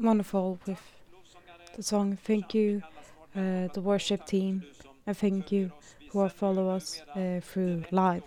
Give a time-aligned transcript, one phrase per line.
[0.00, 0.80] wonderful with
[1.76, 2.16] the song.
[2.16, 2.82] Thank you,
[3.34, 4.64] uh, the worship team,
[5.06, 5.72] and thank you
[6.10, 8.22] who are follow us uh, through live.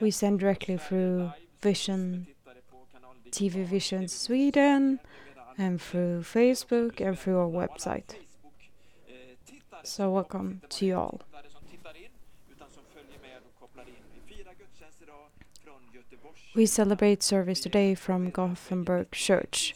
[0.00, 2.26] We send directly through Vision
[3.30, 5.00] TV Vision Sweden
[5.56, 8.16] and through Facebook and through our website.
[9.84, 11.20] So welcome to you all.
[16.54, 19.74] We celebrate service today from Gothenburg Church.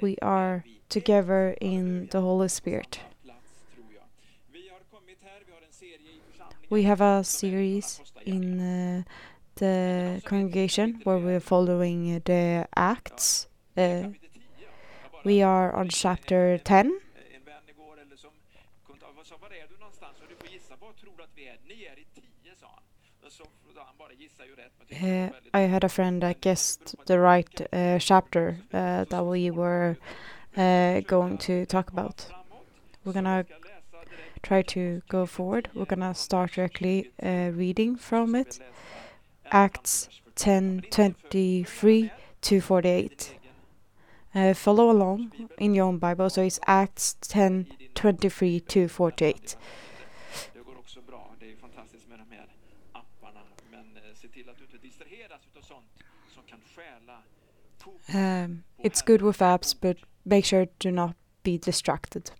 [0.00, 2.98] We are together in the Holy Spirit.
[6.70, 9.02] We have a series in uh,
[9.56, 13.46] the congregation where we're following the Acts.
[13.76, 14.08] Uh,
[15.24, 16.98] we are on chapter 10.
[25.02, 29.96] Uh, I had a friend that guessed the right uh, chapter uh, that we were
[30.54, 32.26] going to talk about.
[33.04, 33.46] We're gonna
[34.42, 35.70] try to go forward.
[35.74, 38.60] We're gonna start directly uh, reading from it.
[39.50, 42.10] Acts 10 23
[42.42, 43.34] to 48.
[44.34, 46.30] Uh, follow along in your own Bible.
[46.30, 49.56] So it's Acts 10 23 to 48.
[58.12, 62.30] Um, it's good with apps, but make sure to not be distracted.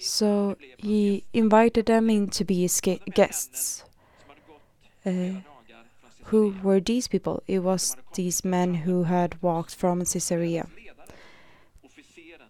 [0.00, 3.84] So he invited them in to be his guests.
[5.06, 5.40] Uh,
[6.24, 7.42] who were these people?
[7.46, 10.66] It was these men who had walked from Caesarea.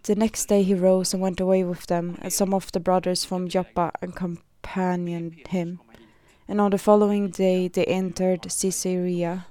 [0.05, 3.25] The next day he rose and went away with them, and some of the brothers
[3.25, 5.81] from Joppa accompanied him.
[6.47, 9.47] And on the following day they entered Caesarea.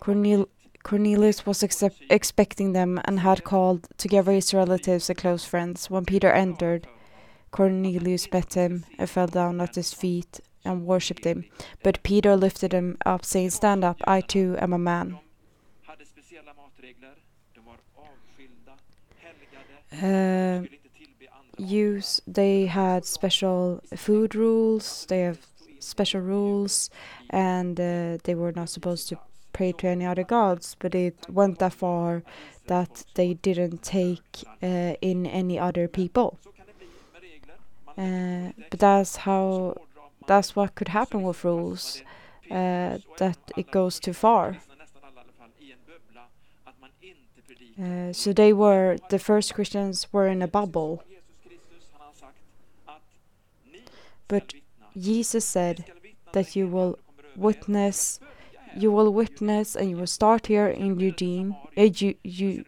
[0.00, 0.48] Cornel
[0.82, 1.62] Cornelius was
[2.08, 5.90] expecting them and had called together his relatives and close friends.
[5.90, 6.86] When Peter entered,
[7.50, 11.44] Cornelius met him and fell down at his feet and worshipped him.
[11.82, 15.18] But Peter lifted him up, saying, Stand up, I too am a man.
[19.92, 20.62] Uh,
[21.60, 25.38] use they had special food rules they have
[25.78, 26.90] special rules
[27.30, 29.18] and uh, they were not supposed to
[29.52, 32.22] pray to any other gods, but it went that far
[32.66, 36.38] that they didn't take uh, in any other people.
[37.98, 39.76] Uh, but that's how
[40.26, 42.02] that's what could happen with rules
[42.50, 44.58] uh, that it goes too far.
[47.82, 51.02] Uh, so they were the first Christians were in a bubble.
[54.30, 54.54] But
[54.96, 55.84] Jesus said
[56.32, 56.98] that you will
[57.36, 58.20] witness
[58.76, 61.56] you will witness and you will start here in Judea,
[61.90, 62.64] Ju Ju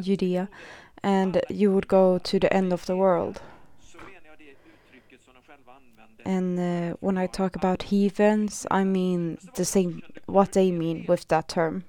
[0.00, 0.48] Judea,
[1.02, 3.40] and you would go to the end of the world.
[6.24, 11.26] And uh, when I talk about heathens, I mean the same what they mean with
[11.28, 11.84] that term.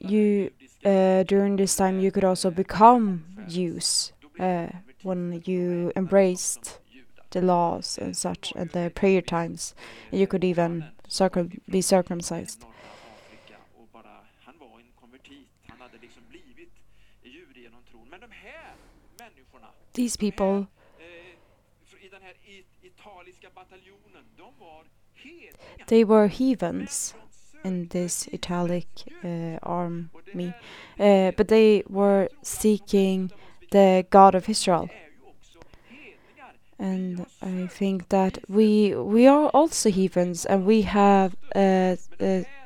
[0.00, 0.50] You
[0.84, 4.68] uh, during this time you could also become Jews uh,
[5.02, 6.78] when you embraced
[7.30, 9.74] the laws and such and the prayer times.
[10.10, 12.64] You could even circum be circumcised.
[19.94, 20.68] These people
[25.86, 27.14] they were heathens
[27.64, 28.86] in this Italic
[29.24, 30.54] uh, army,
[30.98, 33.30] uh, but they were seeking
[33.70, 34.88] the God of Israel
[36.82, 41.36] and I think that we we are also heathens, and we have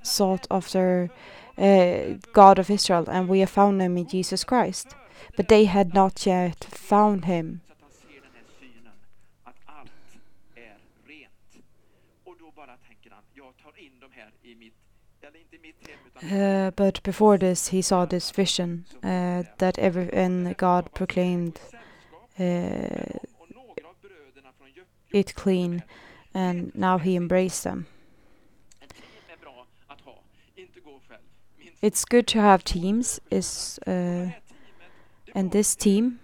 [0.02, 1.10] sought after
[1.58, 4.96] uh, God of Israel, and we have found Him in Jesus Christ,
[5.36, 7.60] but they had not yet found Him.
[16.32, 21.60] Uh, but before this, he saw this vision uh, that every and God proclaimed
[22.38, 23.18] uh,
[25.12, 25.82] it clean,
[26.34, 27.86] and now he embraced them.
[31.82, 33.20] It's good to have teams.
[33.30, 34.30] Is uh,
[35.34, 36.20] and this team,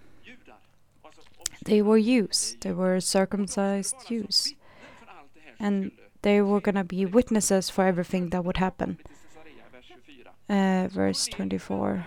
[1.65, 2.57] they were Jews.
[2.61, 4.55] They were circumcised Jews,
[5.59, 5.91] and
[6.23, 8.97] they were gonna be witnesses for everything that would happen.
[10.49, 12.03] Uh, verse twenty-four.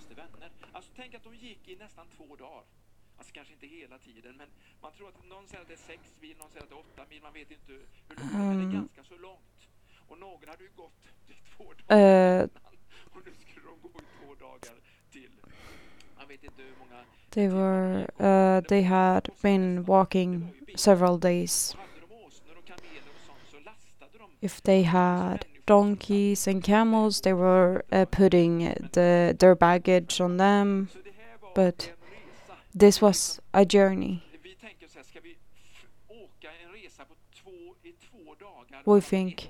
[0.00, 0.50] inte vänner.
[0.72, 2.64] Alltså tänk att de gick i nästan två dagar.
[3.18, 4.48] Alltså kanske inte hela tiden, men
[4.82, 6.84] man tror att någon säger att det är sex mil, någon säger att det är
[6.86, 8.72] åtta mil, man vet inte hur långt, men det är Um.
[8.72, 9.58] ganska så långt.
[10.08, 12.48] Och några hade ju gått i två dagar Uh,
[17.32, 21.74] they were uh, they had been walking several days.
[24.40, 28.58] If they had donkeys and camels, they were uh, putting
[28.92, 30.90] the their baggage on them.
[31.54, 31.92] But.
[32.76, 34.24] This was a journey.
[38.84, 39.48] We think-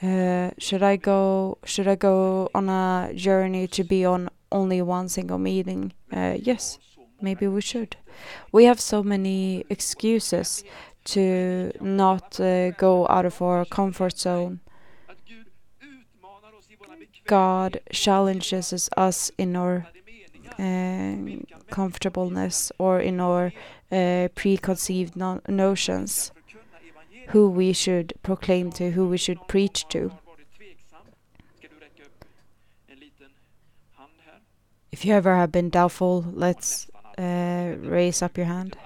[0.00, 1.58] Uh, should I go?
[1.64, 5.92] Should I go on a journey to be on only one single meeting?
[6.12, 6.78] Uh, yes,
[7.20, 7.96] maybe we should.
[8.52, 10.64] We have so many excuses
[11.04, 14.60] to not uh, go out of our comfort zone.
[17.26, 19.86] God challenges us, us in our
[20.58, 21.14] uh,
[21.70, 23.52] comfortableness or in our
[23.92, 26.32] uh, preconceived no- notions,
[27.28, 29.98] who we should proclaim to, who we should preach to.
[30.08, 31.06] Har varit tveksam?
[31.58, 32.24] Ska du räcka upp
[32.88, 33.30] en liten
[33.96, 34.40] hand här?
[34.98, 38.76] If you ever have been doubtful, let's uh, raise up your hand.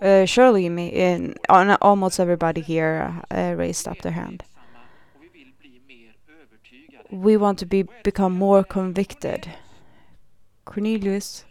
[0.00, 4.42] Uh, surely, me, in, on, almost everybody here uh, raised up their hand.
[7.10, 9.50] We want to be become more convicted.
[10.64, 11.44] Cornelius,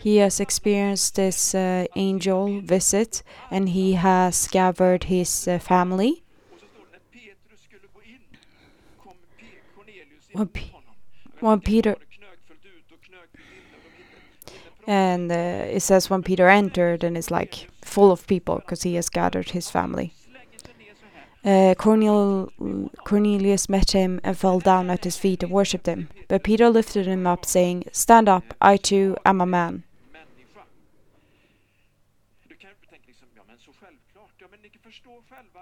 [0.00, 6.21] he has experienced this uh, angel visit, and he has gathered his uh, family.
[10.32, 10.50] 1,
[11.40, 11.96] one Peter
[14.86, 18.94] and uh, it says when Peter entered and is like full of people because he
[18.94, 20.12] has gathered his family.
[21.44, 22.52] Uh, Cornel
[23.04, 26.08] Cornelius met him and fell down at his feet and worshipped him.
[26.28, 29.82] But Peter lifted him up, saying, Stand up, I too am a man.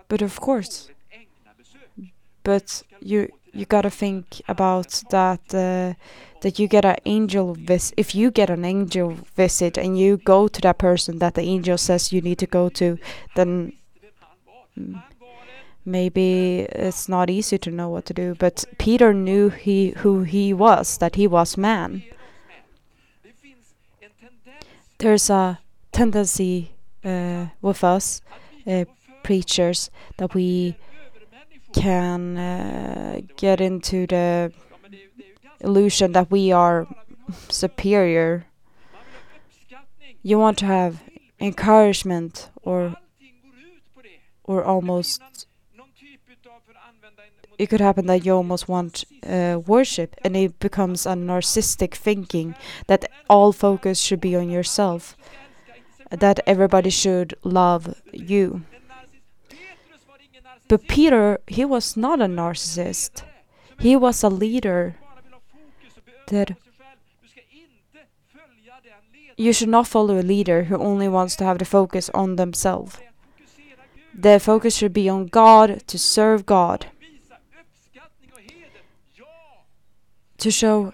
[0.08, 0.90] But of course,
[2.50, 3.19] but you
[3.52, 5.93] you gotta think about that uh,
[6.43, 10.49] that you get an angel vis if you get an angel visit and you go
[10.49, 12.99] to that person that the angel says you need to go to
[13.37, 13.73] then
[15.85, 16.31] maybe
[16.87, 20.99] it's not easy to know what to do but peter knew he who he was
[20.99, 22.03] that he was man
[24.99, 25.58] there's a
[25.93, 26.70] tendency
[27.05, 28.23] uh, with us
[28.64, 28.87] för
[29.23, 30.75] preachers that we.
[31.72, 34.52] Can uh, get into the
[35.61, 36.87] illusion that we are
[37.49, 38.46] superior.
[40.22, 41.02] You want to have
[41.40, 42.96] encouragement or
[44.44, 45.22] or almost
[47.58, 52.55] it could happen that you almost want uh, worship and it becomes a narcissistic thinking
[52.87, 55.17] that all focus should be on yourself
[56.11, 59.20] that everybody should love you En narcissist.
[59.49, 60.59] Petrus var ingen narcissist.
[60.70, 63.25] But peter he was not a narcissist
[63.78, 64.94] he was a leader
[66.26, 66.50] that
[69.37, 72.96] you should not follow a leader who only wants to have the focus on themselves
[74.12, 74.43] Det är att fokusera Gud.
[74.43, 76.87] the focus should be on god to serve god
[80.39, 80.93] to show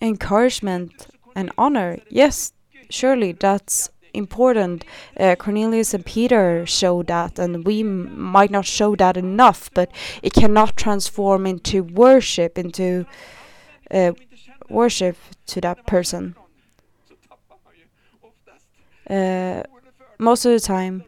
[0.00, 1.98] encouragement and honor.
[2.08, 2.52] Yes,
[2.90, 3.90] surely that's.
[4.14, 4.84] Important.
[5.18, 9.90] Uh, Cornelius and Peter showed that, and we might not show that enough, but
[10.22, 13.06] it cannot transform into worship, into
[13.90, 14.12] uh,
[14.68, 16.34] worship to that person.
[19.08, 19.62] Uh,
[20.18, 21.04] most of the time,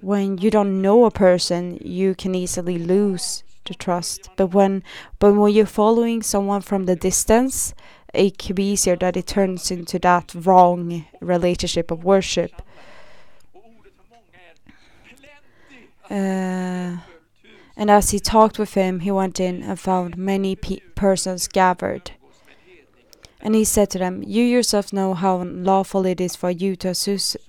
[0.00, 4.28] when you don't know a person, you can easily lose the trust.
[4.36, 4.82] But when,
[5.18, 7.74] but when you're following someone from the distance,
[8.16, 12.52] it can be easier that it turns into that wrong relationship of worship.
[16.10, 16.98] Uh,
[17.76, 22.12] And as he talked with him, he went in and found many pe- persons gathered.
[23.40, 26.88] And he said to them, You yourself know how unlawful it is for you to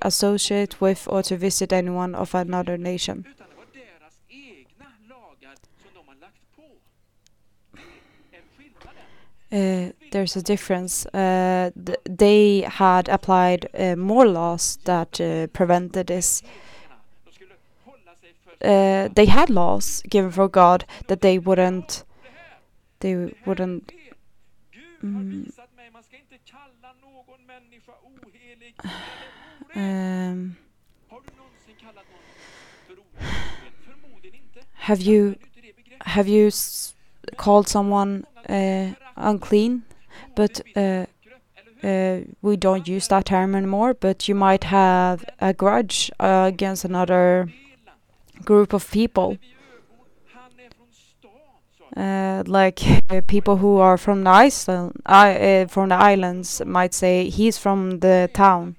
[0.02, 3.18] associate with or to visit anyone of another nation.
[3.28, 6.64] Utan det var deras egna lagar som de har lagt på.
[7.72, 9.08] Det är skillnaden.
[9.52, 11.06] Uh, there's a difference.
[11.08, 16.42] Uh, th- they had applied uh, more laws that uh, prevented this.
[18.62, 22.04] Uh, they had laws given for God that they wouldn't.
[23.00, 23.92] They wouldn't.
[25.04, 25.52] Mm.
[29.76, 30.56] Um,
[34.74, 35.36] have you
[36.06, 36.50] have you
[37.38, 39.84] called someone uh, unclean,
[40.36, 41.06] but uh,
[41.84, 43.94] uh, we don't use that term anymore.
[43.94, 47.50] But you might have a grudge uh, against another
[48.44, 49.38] group of people,
[51.98, 57.30] uh, like uh, people who are from the Iceland, I, from the islands might say
[57.30, 58.76] he's from the town,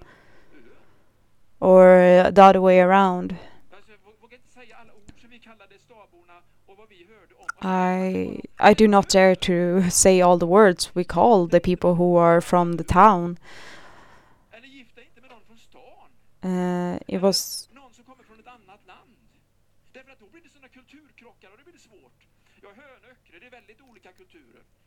[1.61, 3.37] or the other way around.
[3.73, 6.35] Alltså, jag vå- vågar inte säga alla ord som vi kallade staborna
[6.67, 7.46] och vad vi hörde om.
[7.63, 12.17] I I do not dare to say all the words we call the people who
[12.17, 13.39] are from the town.
[16.43, 17.67] Uh, it was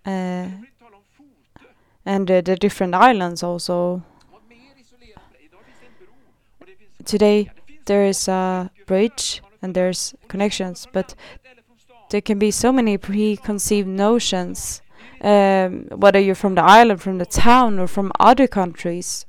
[0.05, 0.47] uh,
[2.05, 4.03] and uh, the different islands also.
[7.05, 7.49] Today
[7.85, 11.15] there is a bridge and there's connections, but
[12.09, 14.81] there can be so many preconceived notions,
[15.21, 19.25] um, whether you're from the island, from the town, or from other countries,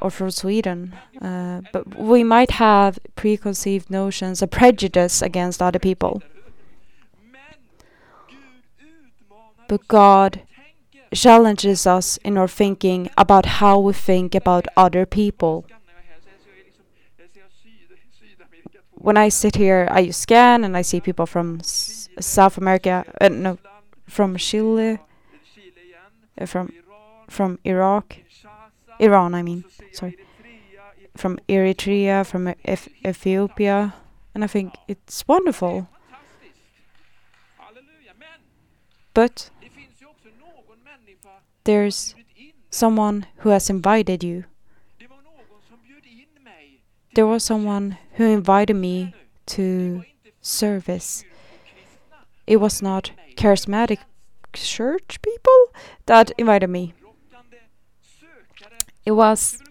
[0.00, 0.94] or from Sweden.
[1.20, 6.22] Uh, but we might have preconceived notions, a prejudice against other people.
[9.68, 10.42] But God
[11.14, 15.62] challenges us in our thinking about how we think about other people.
[15.62, 16.84] Skannar jag här så jag ser liksom,
[17.18, 21.26] jag ser Syd, Sydamerika två When I sit here, I scan and I see people
[21.26, 23.58] from s- South America, uh, no,
[24.06, 24.98] from Chile,
[26.40, 26.72] uh, from
[27.28, 28.16] from Iraq,
[28.98, 30.16] Iran, I mean, sorry.
[31.16, 33.94] From Eritrea, from Eth- Ethiopia,
[34.34, 35.86] and I think it's wonderful.
[39.14, 39.50] But
[41.64, 42.14] there's
[42.70, 44.44] someone who has invited you.
[47.14, 49.14] There was someone who invited me
[49.46, 50.04] to
[50.42, 51.24] service.
[52.46, 54.00] It was not charismatic
[54.52, 55.60] church people
[56.04, 56.92] that invited me.
[59.06, 59.62] It was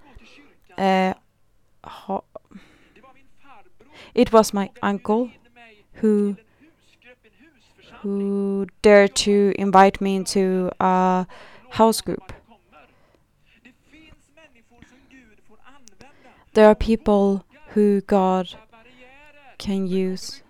[0.79, 1.13] uh,
[4.15, 5.29] it was my uncle
[6.01, 6.35] who
[8.01, 11.27] who dared to invite me into a
[11.69, 12.33] house group.
[16.53, 18.55] There are people who God
[19.57, 20.41] can use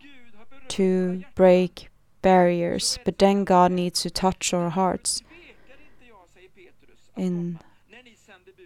[0.70, 1.90] to break
[2.22, 5.22] barriers, but then God needs to touch our hearts.
[7.18, 7.60] In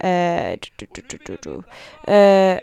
[0.00, 0.56] uh,
[2.06, 2.58] Uh.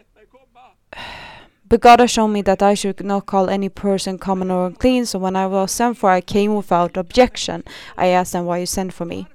[1.68, 5.06] But God has shown me that I should not call any person common or unclean.
[5.06, 7.64] So when I was sent for, I came without objection.
[7.98, 9.28] I asked them why you sent for me,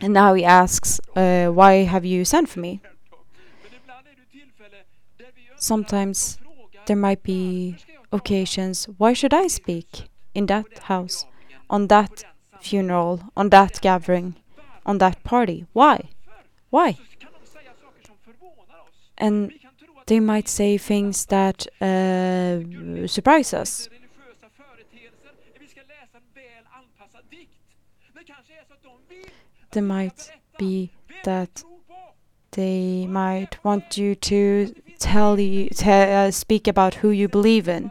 [0.00, 4.26] and now he asks, uh, "Why have you sent for me?" Men ibland är det
[4.32, 4.82] tillfälle
[5.18, 6.36] där vi önskar Sometimes
[6.84, 7.76] There might be
[8.12, 8.86] occasions.
[8.98, 11.24] Why should I speak in that house,
[11.70, 12.24] on that
[12.60, 14.34] funeral, on that gathering,
[14.84, 15.64] on that party?
[15.72, 16.10] Why?
[16.68, 16.98] Why?
[19.16, 19.54] And
[20.04, 23.88] they might say things that uh, surprise us.
[29.70, 30.90] They might be
[31.24, 31.64] that
[32.50, 34.74] they might want you to
[35.12, 37.90] tell you, te- uh, speak about who you believe in.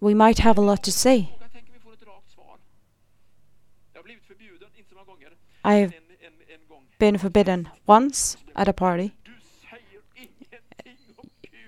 [0.00, 1.30] We might have a lot to say.
[5.64, 5.90] En
[6.68, 6.82] gång.
[6.98, 9.12] been forbidden once at a party.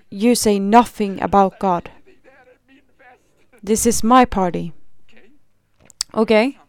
[0.09, 1.89] You say nothing about God.
[3.63, 4.73] This is my party.
[6.13, 6.67] Okay, sant.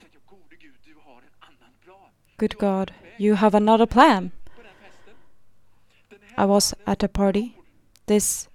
[0.00, 2.10] Tänkte jag, gode Gud, du har en annan plan.
[2.36, 4.32] Good God, you have another plan.
[6.36, 7.56] I was at a party.
[8.06, 8.48] This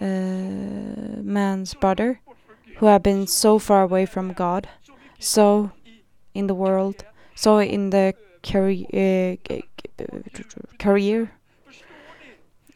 [0.00, 2.20] uh, man's brother,
[2.76, 4.68] who had been so far away from God,
[5.18, 5.72] so
[6.34, 7.04] in the world,
[7.34, 8.86] so in the career,
[9.50, 9.56] uh,
[10.78, 11.32] career,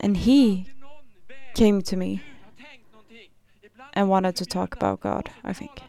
[0.00, 0.66] and he
[1.54, 2.22] came to me
[3.94, 5.30] and wanted to talk about God.
[5.44, 5.82] I think,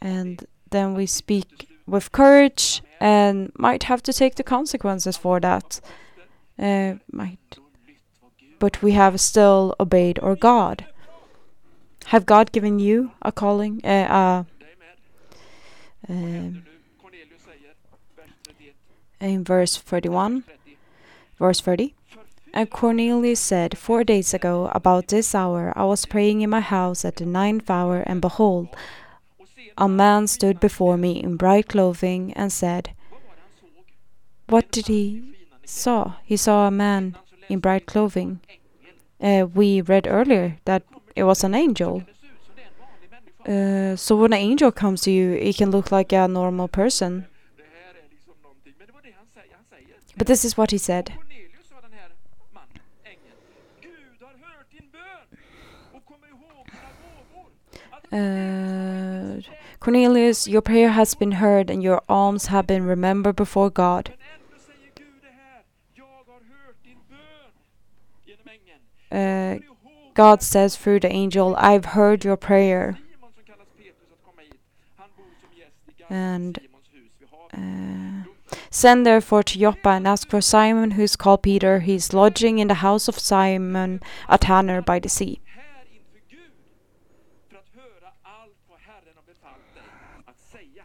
[0.00, 5.80] and then we speak with courage and might have to take the consequences for that.
[6.58, 7.58] Uh, might,
[8.58, 10.84] but we have still obeyed our God.
[12.06, 13.80] Have God given you a calling?
[13.84, 14.96] Uh, uh, dig med.
[16.08, 16.62] Vad händer nu?
[17.02, 17.74] Cornelius säger,
[18.16, 18.74] vers 31,
[19.20, 20.42] in verse 31,
[21.38, 21.94] verse 30.
[22.08, 22.20] För
[22.52, 27.08] And Cornelius said, Four days ago, about this hour, I was praying in my house
[27.08, 28.68] at the ninth hour, and behold,
[29.78, 32.94] a man stood before me in bright clothing and said?
[34.46, 35.30] What did he
[35.70, 36.14] saw.
[36.24, 37.16] He saw a man
[37.48, 38.40] in bright clothing.
[39.20, 40.82] Uh, we read earlier that
[41.14, 42.02] it was an angel.
[43.46, 47.26] Uh, so when an angel comes to you, it can look like a normal person.
[50.16, 51.14] But this is what he said.
[58.12, 59.38] Uh,
[59.80, 64.12] Cornelius, your prayer has been heard and your alms have been remembered before God.
[69.10, 69.56] Uh,
[70.14, 72.98] God says through the angel, I've heard your prayer.
[76.08, 76.58] And.
[77.52, 78.30] Uh,
[78.72, 81.80] Send therefore to Joppa and ask for Simon, who is called Peter.
[81.80, 85.40] He is lodging in the house of Simon, a tanner by the sea.
[85.46, 86.52] Här inför Gud
[87.48, 89.82] för att höra allt vad Herren har befallt dig
[90.26, 90.84] att säga.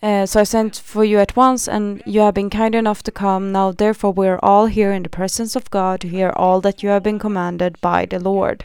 [0.00, 3.10] Uh, so I sent for you at once, and you have been kind enough to
[3.10, 3.50] come.
[3.52, 6.82] Now, therefore, we are all here in the presence of God to hear all that
[6.82, 8.64] you have been commanded by the Lord.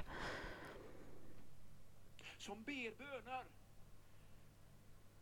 [2.37, 3.43] som ber böner.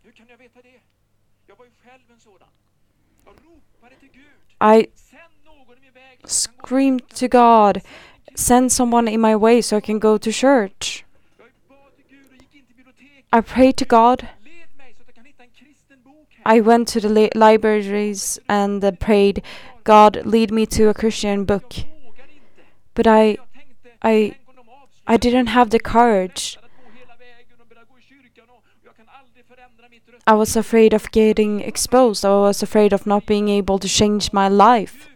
[0.03, 0.80] Hur kan jag veta det?
[1.48, 2.48] Jag var ju själv en sådan.
[3.25, 4.77] Jag ropade till Gud.
[4.77, 6.18] I Sänd någon i min väg.
[6.24, 7.82] som kan gå screamed to God,
[8.36, 11.06] send someone in my way so I can go to church.
[11.38, 13.36] Jag bad till Gud och gick in till biblioteket.
[13.39, 14.22] I prayed to God.
[14.44, 16.31] Led mig så att jag kan hitta en kristen bok här.
[16.46, 19.44] I went to the li- libraries and uh, prayed,
[19.84, 21.74] God, lead me to a Christian book.
[22.94, 23.38] But I,
[24.02, 24.36] I,
[25.08, 26.58] I didn't have the courage.
[30.28, 32.24] i was afraid of getting exposed.
[32.24, 35.10] I was afraid of not being able to change my life.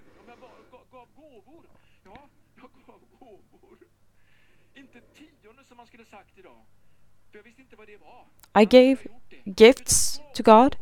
[8.57, 9.05] I gave
[9.53, 10.77] gifts to God.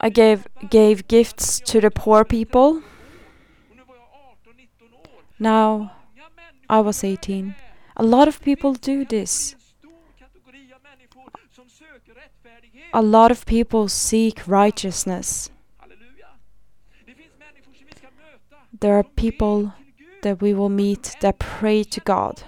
[0.00, 2.82] I gave gave gifts to the poor people.
[3.70, 5.22] Och nu var jag 18, 19 år.
[5.36, 5.88] Now
[6.68, 7.54] I was 18.
[7.94, 9.56] A lot of people do this.
[12.92, 15.50] A lot of people seek righteousness.
[18.80, 19.72] There are people
[20.22, 22.42] that we will meet that pray to God.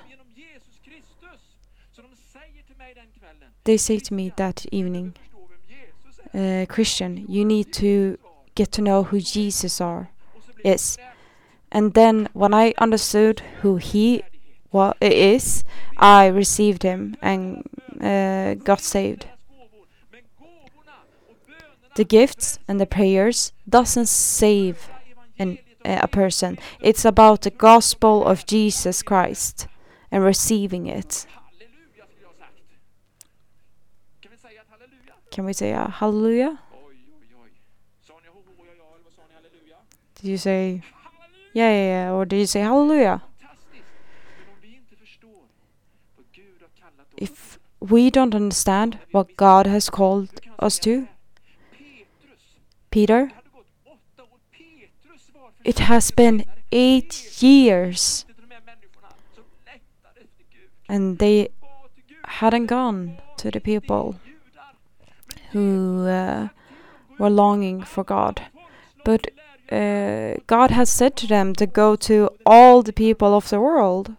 [3.64, 6.17] They say to me that evening, Förstå vem Jesus är.
[6.34, 8.18] Uh, Christian, you need to
[8.54, 10.10] get to know who Jesus are
[10.64, 10.98] is.
[11.70, 14.22] And then when I understood who he
[14.72, 15.64] wa- is,
[15.96, 17.62] I received him and
[18.00, 19.26] uh, got saved.
[21.94, 24.88] The gifts and the prayers doesn't save
[25.38, 26.58] an, a person.
[26.80, 29.66] It's about the gospel of Jesus Christ
[30.10, 31.26] and receiving it.
[31.26, 32.54] Halleluja skulle jag ha sagt.
[34.20, 35.14] Kan vi säga ett halleluja?
[35.38, 36.58] Can we say a hallelujah?
[40.16, 40.82] Did you say
[41.52, 43.22] yeah, yeah, yeah, or did you say hallelujah?
[47.16, 51.06] If we don't understand what God has called us to,
[52.90, 53.30] Peter,
[55.62, 58.26] it has been eight years
[60.88, 61.50] and they
[62.24, 64.18] hadn't gone to the people.
[65.52, 66.48] Who uh,
[67.18, 68.42] were longing for God.
[69.04, 69.28] But
[69.70, 74.16] uh, God has said to them to go to all the people of the world.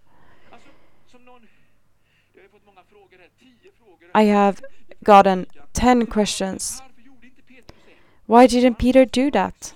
[4.13, 4.61] I have
[5.03, 6.81] gotten 10 questions.
[8.25, 9.73] Why didn't Peter do that?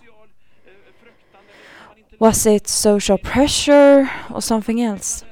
[2.20, 5.24] Was it social pressure or something else?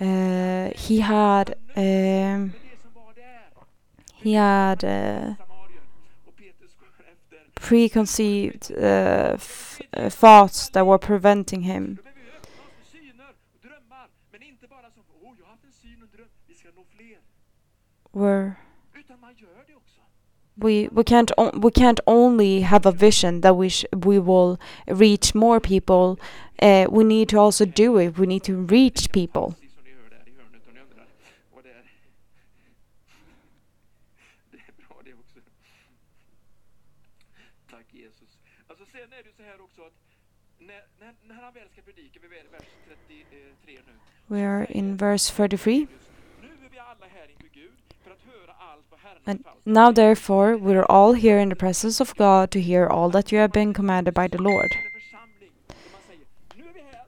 [0.00, 3.50] Uh, he had um, det som var där.
[4.26, 5.36] He had
[7.54, 9.36] preconceived uh,
[10.10, 11.98] thoughts that were preventing him.
[19.76, 20.00] Också.
[20.56, 24.58] we we can't we can't only have a vision that we we will
[24.88, 26.18] reach more people.
[26.60, 28.18] Uh, we need to also do it.
[28.18, 29.54] We need to reach people.
[29.60, 31.06] Precis som ni hör där i hörnet och ni undrar
[31.54, 31.84] vad det är.
[34.50, 35.40] Det är bra det också.
[37.70, 38.38] Tack Jesus.
[38.68, 39.96] Alltså sen är det så här också att
[40.58, 43.92] när, när, när han väl ska predika, vi är i vers 33 nu.
[44.26, 45.86] We are in verse 33.
[46.40, 47.72] Nu är vi alla här inför Gud
[48.04, 51.56] för att höra allt vad Herren And now, therefore, we are all here in the
[51.56, 54.72] presence of God to hear all that you have been commanded by the Lord.
[54.72, 57.06] En församling där man säger, nu är vi här.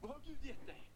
[0.00, 0.90] Vad har Gud gett dig?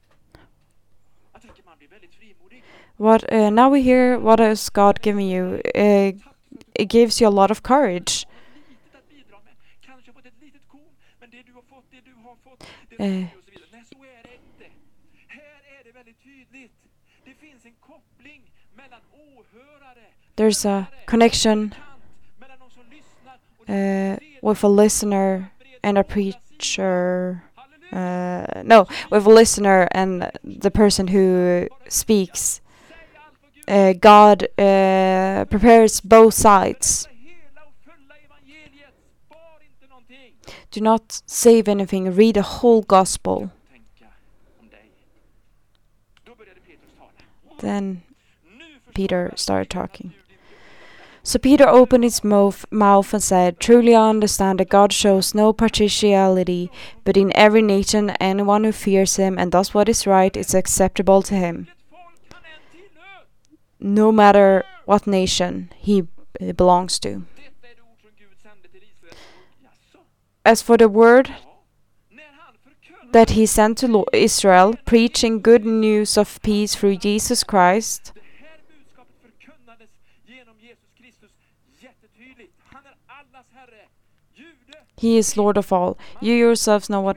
[1.33, 2.65] Jag tänker man blir väldigt frimodig.
[2.97, 4.19] What uh, now we hear?
[4.19, 5.61] What has God given you?
[5.75, 6.30] Uh,
[6.81, 8.27] it gives you a lot of courage.
[8.27, 9.55] litet att bidra med.
[9.81, 12.97] Kanske fått ett litet korn, men det du har fått, det du har fått, det
[12.97, 13.69] räcker och så vidare.
[13.73, 14.65] Nej, så är det inte.
[15.27, 16.73] Här är det väldigt tydligt.
[17.25, 18.43] Det finns en koppling
[18.75, 21.83] mellan åhörare, There's a connection kant,
[22.39, 25.45] mellan de som lyssnar och de uh, with a listener
[25.83, 27.41] and a preacher.
[27.93, 32.61] Uh, no, with a listener and the person who speaks.
[32.89, 37.09] Säg allt vad Gud Uh, God uh, prepares both sides.
[40.71, 43.51] Do not save anything, read the whole gospel.
[47.59, 48.03] Then
[48.95, 50.15] Peter started talking.
[51.23, 55.53] So Peter opened his mouth, mouth and said, Truly I understand that God shows no
[55.53, 56.71] partiality,
[57.05, 61.21] but in every nation anyone who fears him and does what is right is acceptable
[61.23, 61.69] to him,
[63.81, 66.07] no matter what nation he
[66.57, 67.25] belongs to.
[70.45, 71.35] As for the word
[73.13, 78.13] that he sent to Israel, preaching good news of peace through Jesus Christ,
[85.01, 85.99] he is Lord of all.
[86.21, 87.17] You yourselves know what.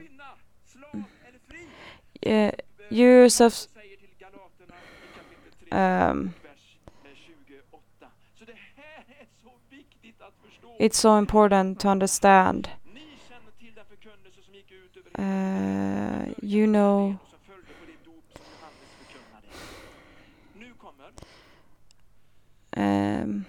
[2.26, 2.50] Uh,
[2.88, 3.68] you yourselves.
[3.74, 5.78] säger till Galaterna i kapitel 3,
[6.10, 8.06] Um, vers eh, 28.
[8.38, 10.63] Så det här är så viktigt att förstå.
[10.78, 12.70] It's so important to understand.
[15.18, 17.18] Uh, you know
[22.76, 23.46] um,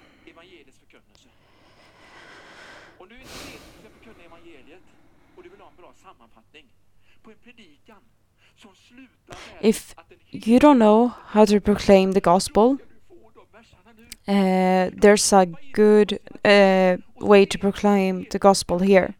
[9.62, 9.96] If
[10.32, 14.15] you don't know how to proclaim the gospel, ska du få de verserna nu.
[14.28, 19.16] Uh, there's a good uh, way to proclaim the gospel here.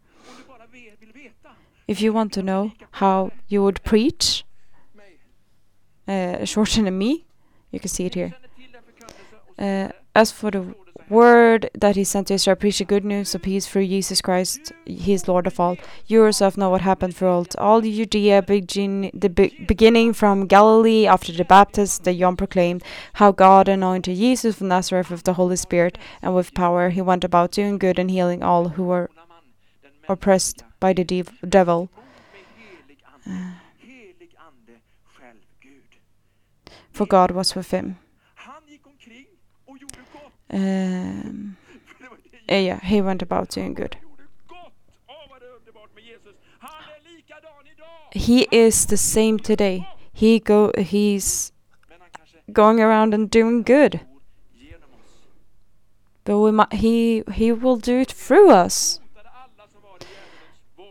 [1.86, 4.44] If you want to know how you would preach,
[6.08, 7.24] uh, shorter than me,
[7.70, 8.34] you can see it here.
[9.58, 10.74] Uh, as for the
[11.08, 14.72] word that he sent to Israel, preach the good news of peace through Jesus Christ,
[14.84, 15.76] he is Lord of all.
[16.06, 21.32] You yourself know what happened throughout all Judea, begin, the be- beginning from Galilee after
[21.32, 22.82] the Baptist, the John proclaimed,
[23.14, 26.90] how God anointed Jesus of Nazareth with the Holy Spirit and with power.
[26.90, 29.10] He went about doing good and healing all who were
[30.08, 31.88] oppressed by the dev- devil.
[36.92, 37.98] For God was with him.
[38.36, 39.26] Han gick omkring
[39.66, 40.22] och gjorde gott.
[40.22, 40.35] Um, För det var det uh,
[42.48, 43.96] yeah, he went about doing good.
[48.12, 49.88] He is the same today.
[50.12, 50.72] He go.
[50.78, 51.52] He's
[52.52, 54.00] going around and doing good.
[56.24, 59.00] But we mi- he he will do it through us,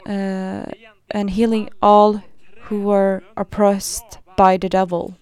[0.06, 0.66] uh,
[1.12, 2.22] and healing all
[2.70, 5.18] who were oppressed by the devil.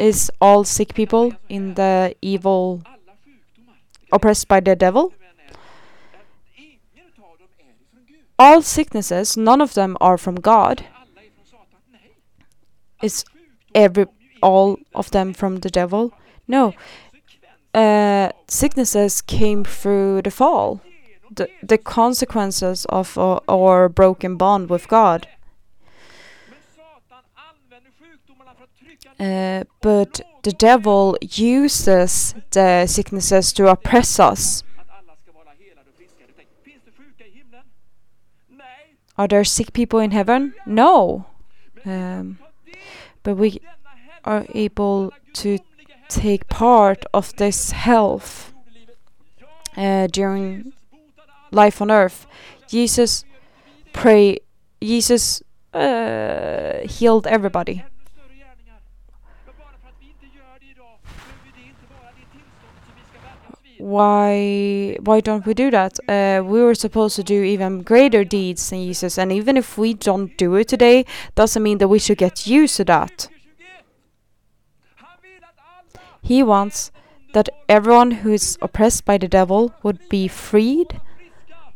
[0.00, 2.82] Is all sick people in the evil
[4.10, 5.12] oppressed by the devil?
[8.38, 10.86] All sicknesses, none of them are from God.
[13.02, 13.24] Is
[13.74, 14.06] every
[14.42, 16.12] all of them from the devil?
[16.48, 16.72] No.
[17.74, 20.80] Uh, sicknesses came through the fall,
[21.30, 25.28] the the consequences of our, our broken bond with God.
[26.48, 33.68] Men Satan använder sjukdomarna för att trycka Uh, but the devil uses the sicknesses to
[33.68, 34.62] oppress us.
[39.18, 40.54] Are there sick people in heaven?
[40.64, 41.26] No.
[41.84, 42.38] Um,
[43.22, 43.60] but we
[44.24, 45.58] are able to
[46.08, 48.52] take part of this health
[49.76, 50.72] uh, during
[51.50, 52.26] life on earth.
[52.68, 53.24] Jesus
[53.92, 54.38] pray.
[54.80, 55.42] Jesus
[55.74, 57.72] uh, healed everybody.
[57.72, 58.80] Ännu större gärningar.
[59.46, 62.82] Men bara för att vi inte gör det idag behöver det inte vara det tillståndet
[62.86, 63.69] som vi ska vänja oss vid.
[63.80, 64.96] Why?
[65.00, 65.98] Why don't we do that?
[66.06, 69.94] Uh, we were supposed to do even greater deeds than Jesus, and even if we
[69.94, 73.28] don't do it today, doesn't mean that we should get used to that.
[73.28, 73.30] 2021.
[74.96, 76.92] Han vill att alla He wants
[77.32, 81.00] that everyone who is oppressed by the devil would be freed,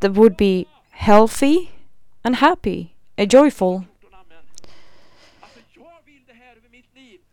[0.01, 1.71] that would be healthy
[2.23, 3.85] and happy, and joyful.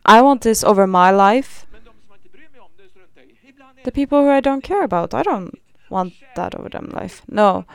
[0.05, 1.67] I want this over my life.
[1.71, 3.31] Men de som jag inte bryr mig om, det struntar jag i.
[3.31, 3.50] Ibland är
[3.83, 7.21] The people who I don't care about, I don't want that over them life.
[7.27, 7.65] No,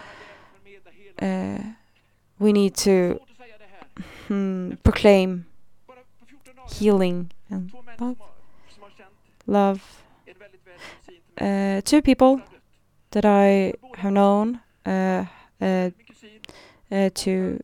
[1.22, 1.58] uh,
[2.38, 3.18] we need to
[4.28, 5.44] hmm, proclaim
[5.86, 8.16] Bara på 14 dagar healing and love.
[9.46, 9.80] Love
[11.40, 12.40] uh, two people
[13.10, 15.24] that I have known, uh,
[15.60, 15.90] uh,
[16.90, 17.60] uh, two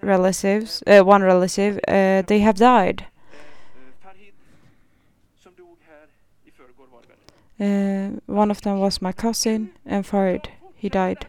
[0.00, 3.00] relatives, uh, one relative, they have died.
[3.00, 4.34] eh, eh, Farhid,
[5.36, 6.08] som dog här
[6.44, 7.16] i förrgår var det väl.
[7.58, 11.26] Uh, one of them was my cousin, and Farid, he died.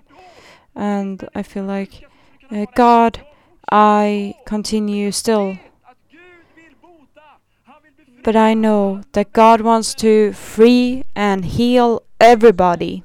[0.76, 2.06] And I feel like,
[2.52, 3.26] uh, God,
[3.72, 5.58] I continue still,
[8.24, 13.04] but I know that God wants to free and heal everybody.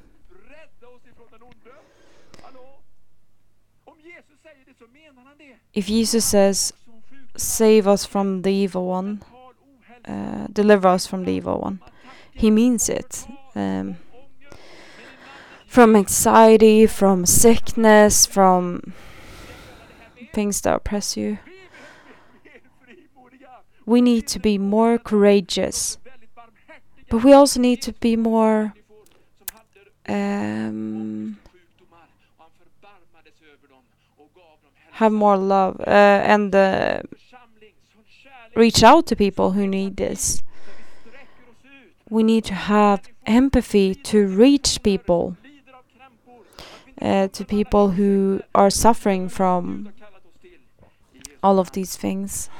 [5.73, 6.73] If Jesus says,
[7.35, 9.23] Save us from the evil one,
[10.05, 11.79] uh, deliver us from the evil one,
[12.33, 13.25] he means it.
[13.55, 13.97] Um,
[15.67, 18.93] from anxiety, from sickness, from
[20.33, 21.39] things that oppress you.
[23.85, 25.97] We need to be more courageous,
[27.09, 28.73] but we also need to be more
[30.07, 31.39] um,
[34.91, 37.01] have more love uh, and uh,
[38.55, 40.43] reach out to people who need this.
[41.03, 42.02] där vi sträcker oss ut.
[42.13, 45.35] We need to have empathy to reach people,
[47.01, 49.91] uh, to people who are suffering from
[51.41, 52.51] all of these things.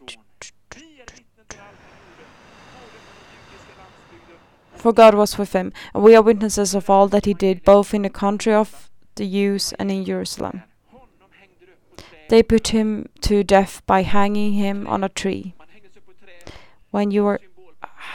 [0.00, 0.16] Och
[4.76, 7.92] for God was with him, and we are witnesses of all that he did, both
[7.92, 10.62] in the country of the Jews and in Jerusalem.
[12.32, 15.54] They put him to death by hanging him on a tree.
[16.90, 17.40] When you were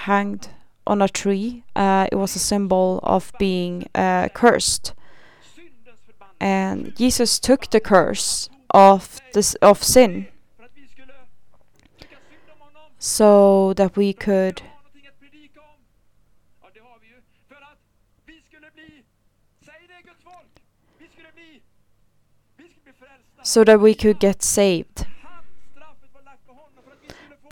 [0.06, 0.48] hanged
[0.88, 4.96] on a tree, uh, it was a symbol of being uh, cursed.
[6.40, 10.26] And Jesus took the curse of this of sin,
[12.98, 15.80] so that we could, För att ha någonting att predika om.
[16.64, 17.22] Ja, det har vi ju.
[17.48, 17.80] För att
[18.26, 19.04] vi skulle bli,
[19.66, 20.54] säg det Guds folk.
[20.98, 21.62] Vi skulle bli,
[22.58, 23.37] vi skulle bli frälsta.
[23.48, 25.06] So that we could get saved.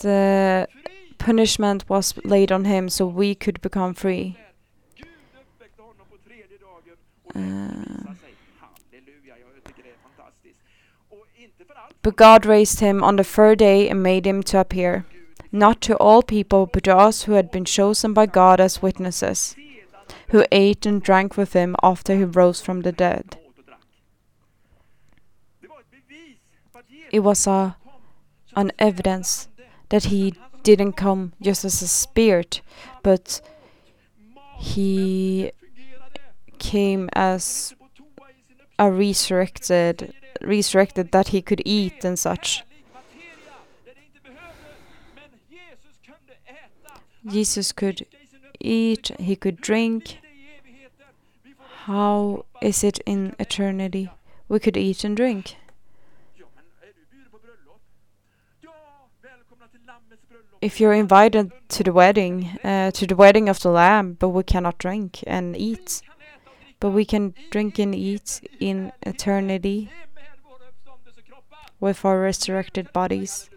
[0.02, 0.68] The
[1.18, 4.38] punishment was laid on him, so we could become free.
[11.82, 11.98] Allt.
[12.02, 15.06] But God raised him on the third day and made him to appear,
[15.52, 19.56] not to all people, but to us who had been chosen by God as witnesses,
[20.32, 23.38] who ate and drank with him after he rose from the dead.
[23.48, 23.80] åt och drack.
[25.62, 26.38] Det var ett bevis
[26.72, 27.78] på att Jesus It was a,
[28.56, 29.48] an evidence
[29.90, 32.62] that he didn't come just as a spirit,
[33.04, 33.42] but
[34.58, 35.52] he
[36.58, 37.74] came as
[38.80, 42.64] a resurrected, resurrected that he could eat and such.
[47.28, 48.06] Jesus could
[48.60, 50.20] eat, he could drink.
[51.86, 54.10] How is it in eternity?
[54.48, 55.56] We could eat and drink.
[60.62, 64.44] If you're invited to the wedding, uh, to the wedding of the Lamb, but we
[64.44, 66.02] cannot drink and eat,
[66.80, 69.92] but we can drink and eat in eternity
[71.80, 73.50] with our resurrected bodies.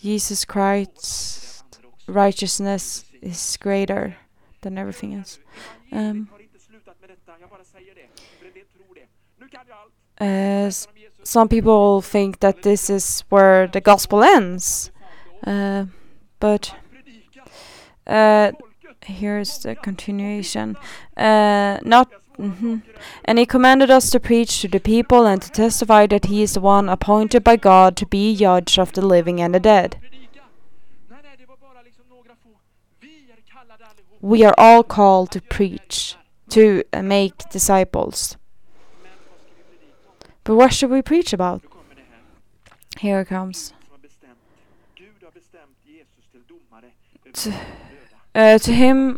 [0.00, 1.62] Jesus Christ's
[2.06, 4.16] righteousness is greater
[4.62, 5.38] than everything else.
[5.92, 6.30] Um,
[10.20, 10.70] Uh,
[11.22, 14.90] some people think that this is where the gospel ends,
[15.46, 15.86] uh,
[16.40, 16.74] but
[18.06, 18.52] uh,
[19.06, 20.76] here's the continuation.
[21.16, 22.08] Not.
[22.38, 22.82] mhm.
[23.24, 26.52] And he commanded us to preach to the people and to testify that he is
[26.54, 29.90] the one appointed by God to be judge of the living and the dead.
[30.00, 30.42] Predika.
[31.10, 32.48] Nej, nej, det var bara liksom några få.
[33.00, 34.18] Vi är kallade allihop.
[34.20, 36.16] We are all called to preach,
[36.50, 38.36] to uh, make disciples.
[40.44, 41.62] But what should we preach about?
[42.98, 43.72] Here it comes.
[43.72, 44.38] Gud som har bestämt.
[44.96, 46.90] Gud har bestämt Jesus till domare
[47.24, 47.56] över T- de
[48.34, 48.54] döda.
[48.54, 49.16] Uh, to him,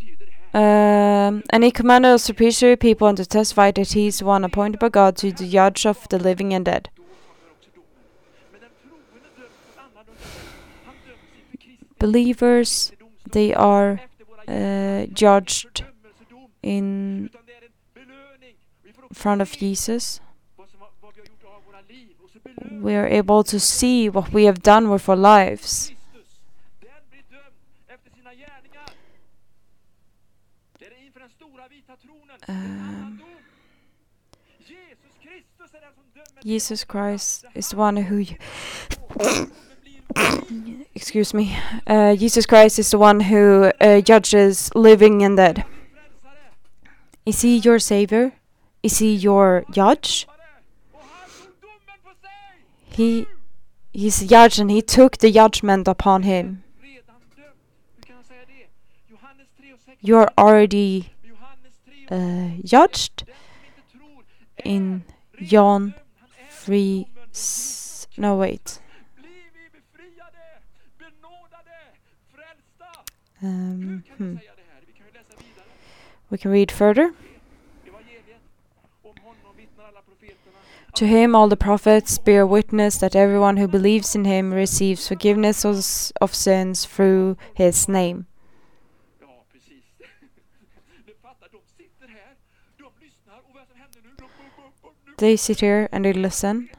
[0.55, 4.23] um, and he commanded us to preach to people and to testify that he is
[4.23, 6.89] one appointed by God to the judge of the living and dead.
[11.99, 12.93] Believers,
[13.31, 14.01] they are
[14.49, 15.85] uh, judged.
[16.63, 17.31] In
[19.13, 20.21] front of Jesus.
[22.71, 25.93] We are able to see what we have done with our lives.
[32.49, 33.23] Um.
[36.43, 36.83] Jesus.
[36.83, 38.25] Christ is the one who.
[40.95, 41.57] Excuse me.
[41.87, 45.65] Uh, Jesus Christ is the one who uh, judges living and dead.
[47.25, 48.33] Is he your savior?
[48.83, 50.27] Is he your judge?
[52.91, 53.27] He
[53.93, 56.65] he's judge and he took the judgment upon him.
[56.83, 57.55] Redan dömd.
[57.97, 58.67] Hur kan jag säga det?
[59.09, 59.99] Johannes 3 och 6.
[60.03, 63.29] You are already Johannes 3 och uh, judged
[64.65, 65.03] in
[65.39, 65.95] John dömd.
[66.19, 67.05] Han är 3.
[68.17, 68.83] no, wait.
[73.43, 74.35] Um, hmm.
[74.35, 74.81] du säga det här?
[74.87, 75.67] Vi kan ju läsa vidare.
[76.33, 77.13] We can read further.
[80.95, 85.63] To him, all the prophets bear witness that everyone who believes in him receives forgiveness
[85.63, 88.27] of, sins through his name.
[95.19, 96.71] They sit here and they listen.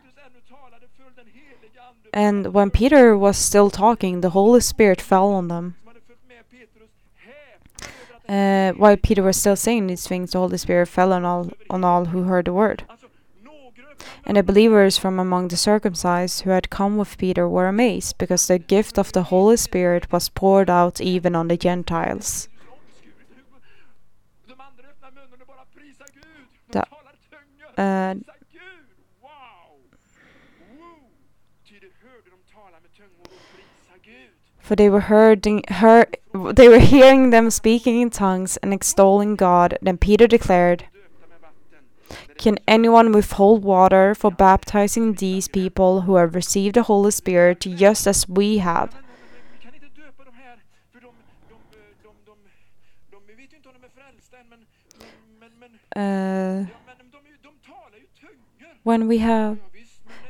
[2.12, 5.76] And when Peter was still talking, the Holy Spirit fell on them.
[8.28, 11.84] Uh, while Peter was still saying these things, the Holy Spirit fell on all on
[11.84, 12.84] all who heard the word.
[14.26, 18.48] And the believers from among the circumcised who had come with Peter were amazed, because
[18.48, 22.48] the gift of the Holy Spirit was poured out even on the Gentiles.
[26.72, 28.24] omskuret.
[28.32, 28.43] De
[34.64, 36.08] for they were hearding, hear,
[36.54, 39.78] they were hearing them speaking in tongues and extolling God.
[39.82, 40.86] Then Peter declared,
[42.38, 48.08] Can anyone withhold water for baptizing these people who have received the Holy Spirit just
[48.08, 48.96] as we have?
[55.96, 56.64] Uh,
[58.84, 59.60] when we have,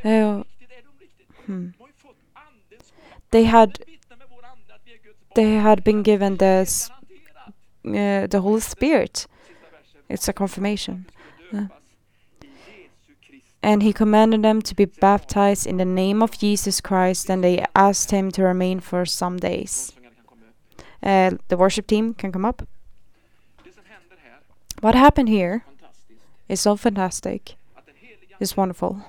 [0.04, 1.28] riktigt?
[1.46, 1.68] hmm,
[3.32, 3.84] they had,
[5.36, 6.90] they had been given Garanterat.
[7.86, 9.28] uh, the Holy Spirit.
[10.10, 11.06] It's a confirmation.
[11.52, 17.44] Kristi And he commanded them to be baptized in the name of Jesus Christ, and
[17.44, 19.94] they asked him to remain for some days.
[21.02, 22.68] Uh, the worship team can come up.
[24.82, 25.64] What happened here
[26.50, 27.56] is so fantastic,
[28.40, 29.02] is wonderful.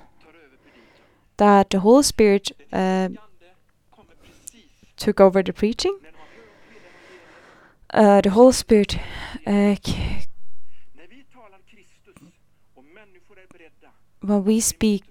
[1.37, 3.09] That the Holy Spirit uh,
[4.97, 5.99] took over the preaching.
[5.99, 7.84] när de har hört hela evangeliet.
[7.95, 8.95] Uh, the Holy Spirit,
[9.47, 10.25] uh, k-
[10.95, 12.15] När vi talar Kristus
[12.75, 13.89] och människor är beredda
[14.21, 15.03] when we speak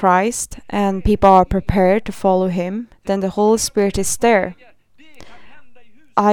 [0.00, 4.54] Christ and people are prepared to follow Him, then the Holy Spirit is there.
[4.96, 5.80] Det kan hända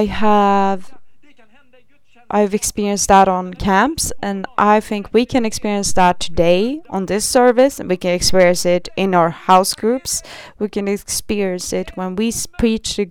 [0.02, 0.82] i have
[1.22, 2.22] det kan hända i gudstjänsten.
[2.30, 7.24] I've experienced that on camps, and I think we can experience that today on this
[7.30, 10.22] service, and we can experience it in our house groups.
[10.58, 13.10] We can experience it when we preach the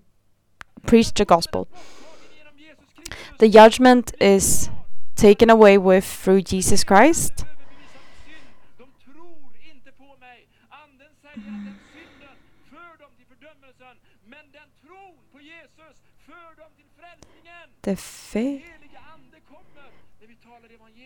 [0.87, 1.67] preach the gospel.
[3.39, 4.69] The judgment is
[5.15, 7.45] taken away with through Jesus Christ.
[17.81, 18.63] The faith.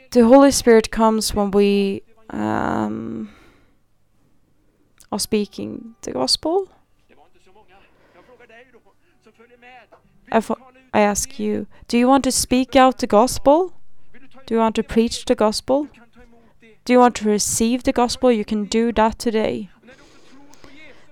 [0.09, 3.29] The Holy Spirit comes when we um,
[5.11, 6.67] are speaking the gospel.
[10.93, 13.73] I, ask you, do you want to speak out the gospel?
[14.45, 15.87] Do you want to preach the gospel?
[16.85, 18.31] Do you want to receive the gospel?
[18.31, 19.69] You can do that today.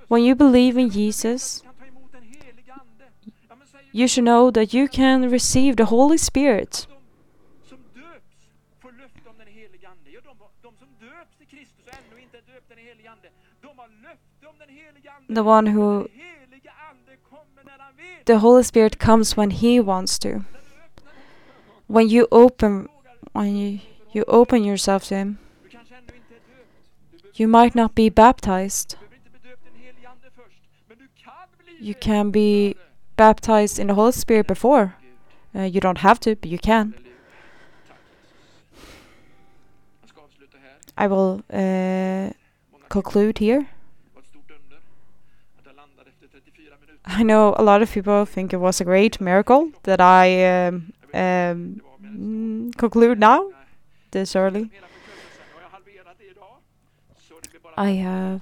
[0.08, 1.64] When you believe in Jesus,
[3.94, 6.88] you should know that you can receive the Holy Spirit.
[15.30, 16.10] The one who,
[18.26, 20.46] the Holy Spirit comes when He wants to.
[21.88, 22.88] When you open,
[23.34, 23.80] when you,
[24.12, 25.40] you open yourself to Him,
[27.36, 28.96] you might not be baptized.
[31.80, 32.76] You can be
[33.16, 34.96] baptized in the Holy Spirit before.
[35.56, 36.94] Uh, you don't have to, but you can.
[40.98, 42.30] I will uh,
[42.90, 43.60] conclude here.
[43.60, 44.78] Det var ett stort under
[45.58, 46.91] att jag landade efter 34 minuter.
[47.06, 50.94] I know a lot of people think it was a great miracle that I um,
[51.14, 53.50] um, conclude now
[54.12, 54.70] this early.
[57.78, 58.42] I have,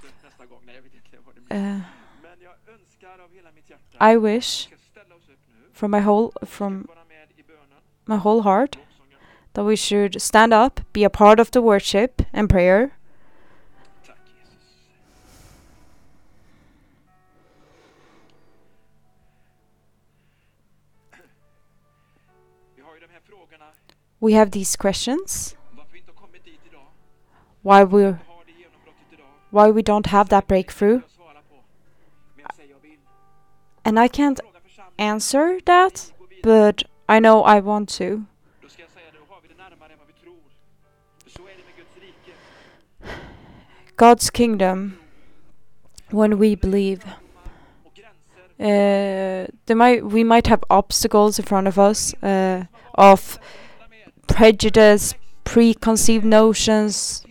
[1.51, 1.79] uh.
[3.99, 4.69] I wish
[5.73, 6.87] from my whole from
[8.05, 8.77] my whole heart
[9.53, 12.93] that we should stand up, be a part of the worship and prayer.
[24.19, 25.55] We have these questions
[27.61, 28.15] why we
[29.51, 31.01] why we don't have that breakthrough,
[33.83, 34.39] and I can't
[34.97, 36.11] answer that,
[36.43, 38.25] but I know I want to.
[43.97, 44.97] God's kingdom,
[46.11, 47.03] when we believe,
[48.59, 52.65] uh, there might we might have obstacles in front of us uh,
[52.95, 53.39] of
[54.29, 55.13] prejudice,
[55.43, 57.25] preconceived notions,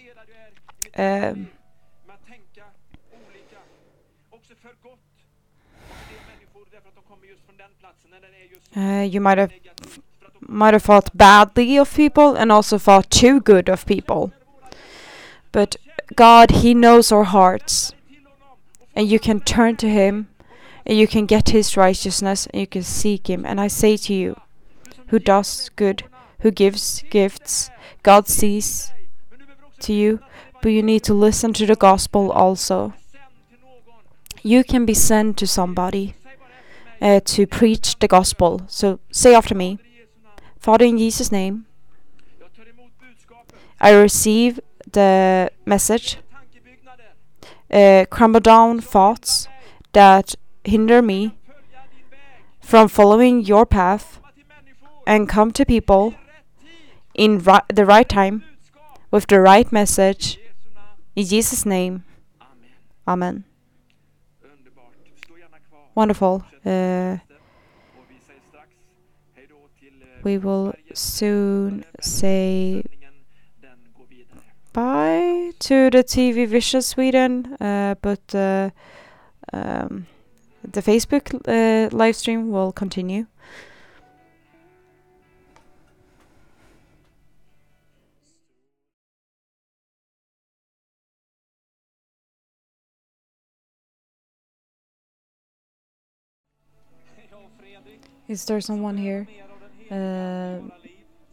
[0.97, 1.49] um,
[8.77, 9.53] uh, you might have
[10.41, 14.33] might have thought badly of people and also thought too good of people.
[15.53, 15.77] But
[16.15, 17.93] God, He knows our hearts,
[18.95, 20.29] and you can turn to Him,
[20.87, 23.45] and you can get His righteousness, and you can seek Him.
[23.45, 24.41] And I say to you,
[25.09, 26.05] who does good,
[26.41, 27.71] who gives gifts,
[28.03, 28.93] God sees
[29.81, 30.21] to you,
[30.63, 32.95] but you need to listen to the gospel also.
[34.43, 36.15] You can be sent to somebody
[37.01, 38.63] uh, to preach the gospel.
[38.69, 39.79] So say after me.
[40.59, 41.67] Father, in Jesus' name.
[43.81, 44.59] I receive
[44.91, 46.19] the message.
[47.71, 49.47] Uh, crumble down thoughts
[49.93, 50.35] that
[50.65, 51.37] hinder me
[52.61, 54.21] from following your path
[55.07, 56.15] and come to people.
[57.19, 58.45] In ri- the right time
[59.11, 60.39] with the right message.
[61.17, 62.05] In Jesus' name,
[63.07, 63.45] Amen.
[65.95, 66.45] Wonderful.
[66.65, 67.17] Uh,
[70.23, 72.85] we will soon say
[74.73, 78.71] bye to the TV Vision Sweden, uh, but uh,
[79.53, 80.07] um,
[80.63, 83.27] the Facebook uh, live stream will continue.
[98.29, 99.27] Is there someone here
[99.91, 100.61] uh,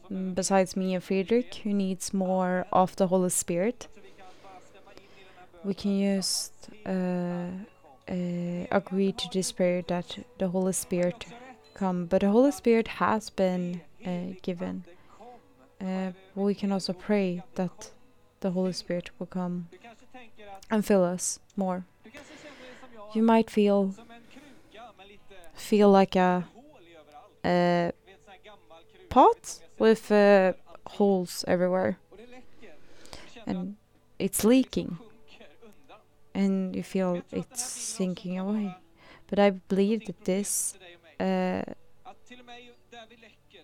[0.09, 3.87] mm, besides me and Fredrik who needs more of the Holy Spirit?
[5.65, 6.53] We can just
[6.85, 7.47] uh,
[8.07, 11.25] uh, agree to this prayer that the Holy Spirit
[11.73, 14.85] come, but the Holy Spirit has been uh, given.
[15.81, 17.91] Uh, we can also pray that
[18.39, 19.67] the Holy Spirit will come
[20.71, 21.83] and fill us more.
[23.13, 23.93] You might feel
[25.55, 26.54] feel like a, a
[29.09, 30.53] pot with uh,
[30.97, 31.97] holes everywhere,
[33.45, 33.75] and
[34.19, 34.97] it's leaking,
[36.33, 38.75] and you feel it's sinking away.
[39.27, 40.77] But I believe that this
[41.19, 41.63] uh,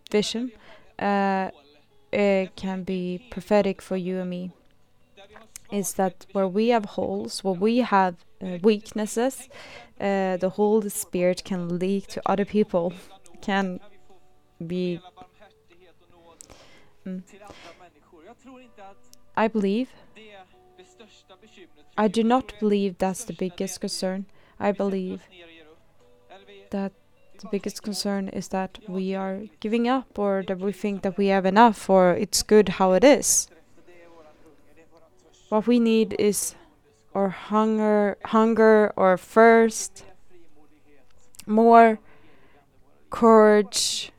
[0.10, 0.52] vision
[1.00, 1.50] uh,
[2.56, 4.52] can be prophetic for you and me.
[5.72, 9.48] Is that where we have holes, where we have uh, weaknesses,
[10.02, 12.92] uh, the Holy Spirit can leak to other people,
[13.42, 13.80] can
[14.66, 15.00] be.
[17.06, 17.24] Mm.
[19.36, 19.90] I believe.
[21.98, 24.26] I do not believe that's the biggest concern.
[24.60, 25.22] I believe
[26.70, 26.94] that
[27.40, 31.28] the biggest concern is that we are giving up or that we think that we
[31.28, 33.48] have enough or it's good how it is.
[35.50, 36.56] What we need is
[37.14, 40.06] our hunger, hunger or thirst,
[41.46, 42.00] more
[43.22, 44.12] courage.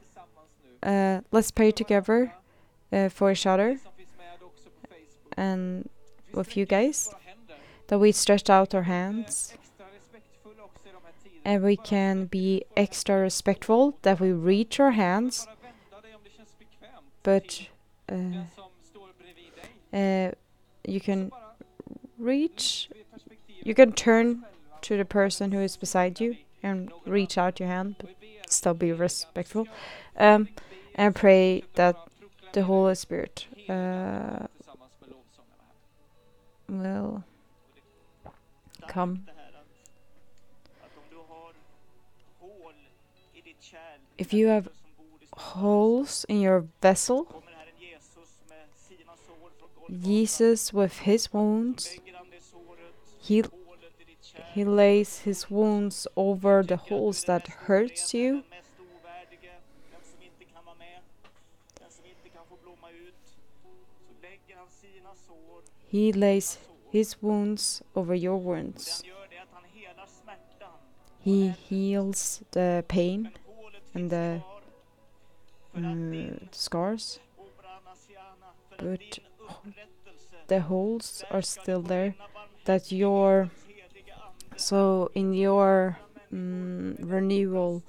[0.80, 2.32] Uh, let's pray together
[2.92, 3.80] uh, for each other
[5.36, 5.88] and
[6.32, 7.12] with you guys
[7.88, 9.55] that we stretch out our hands
[11.44, 15.48] and we can be extra respectful that we reach our hands
[17.24, 17.62] but
[18.09, 18.44] uh,
[19.92, 20.30] uh,
[20.86, 21.30] you can
[22.18, 22.88] reach
[23.64, 24.44] you can turn
[24.80, 27.96] to the person who is beside you and reach out your hand
[28.53, 29.66] still be respectful
[30.16, 30.48] um,
[30.94, 31.96] and pray that
[32.53, 34.46] the Holy Spirit uh,
[36.68, 37.24] will
[38.88, 39.26] come.
[44.18, 44.68] If you have
[45.34, 47.42] holes in your vessel
[50.00, 51.98] Jesus with his wounds
[53.18, 53.42] he
[54.55, 58.43] he lays his wounds over the holes that hurts you
[65.93, 66.57] He lays
[66.91, 69.03] his wounds over your wounds.
[71.20, 73.30] He heals the pain
[73.93, 74.43] and the.
[75.76, 77.18] Mm, scars.
[78.78, 79.18] But
[80.47, 82.14] The holes are still there.
[82.64, 83.51] That your.
[84.57, 85.98] So in your
[86.32, 87.82] mm, renewal,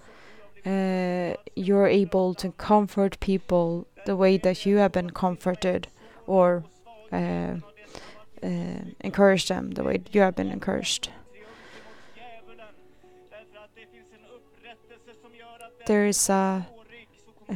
[0.65, 5.87] uh, you're able to comfort people the way that you have been comforted,
[6.27, 6.63] or
[7.11, 7.55] uh,
[8.43, 11.09] uh, encourage them the way you have been encouraged.
[15.85, 16.65] There is a
[17.49, 17.55] uh,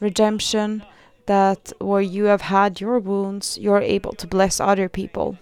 [0.00, 0.82] redemption
[1.26, 5.36] that where you have had your wounds, you're able to bless other people.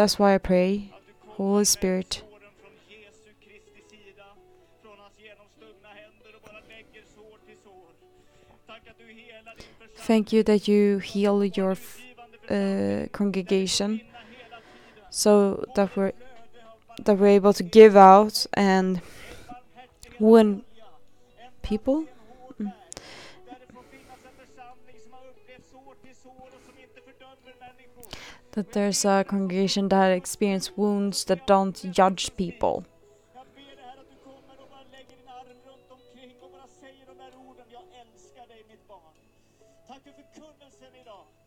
[0.00, 0.94] That's why I pray,
[1.36, 2.22] Holy Spirit,
[9.98, 11.76] thank you that you heal your
[12.48, 14.00] uh, congregation
[15.10, 16.12] so that we're
[17.04, 19.02] that we're able to give out and
[20.18, 20.62] win
[21.60, 22.06] people
[28.52, 32.84] that there's a congregation that experience wounds that don't judge people.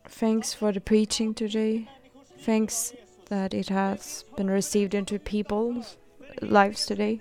[0.08, 1.88] Thanks for the preaching today.
[2.38, 2.94] Thanks
[3.26, 5.96] that it has been received into people's
[6.40, 7.20] lives today.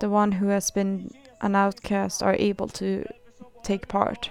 [0.00, 1.10] The one who has been
[1.40, 3.04] an outcast are able to
[3.62, 4.30] take part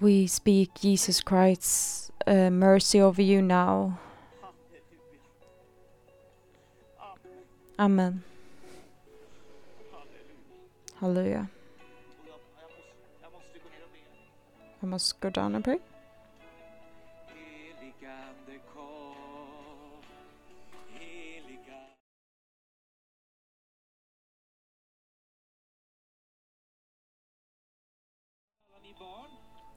[0.00, 3.98] we speak jesus christ's uh, mercy over you now.
[7.78, 8.22] Amen.
[11.00, 11.48] hallelujah.
[14.82, 15.78] I must go down and pray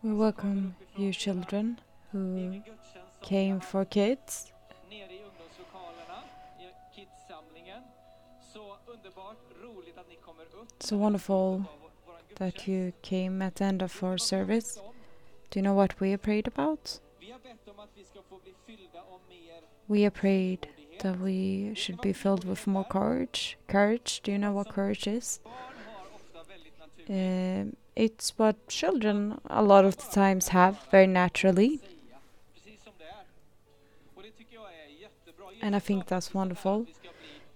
[0.04, 1.80] we welcome you children
[2.12, 2.62] who
[3.22, 4.52] came for kids.
[10.80, 11.66] So wonderful
[12.36, 14.80] that you came at the end of our service.
[15.50, 17.00] Do you know what we prayed about?
[19.88, 20.68] We have prayed
[21.02, 23.58] that we should be filled with more courage.
[23.68, 24.22] Courage.
[24.24, 25.40] Do you know what courage is?
[27.10, 31.80] Um, it's what children a lot of the times have very naturally.
[35.62, 36.88] And I think that's wonderful.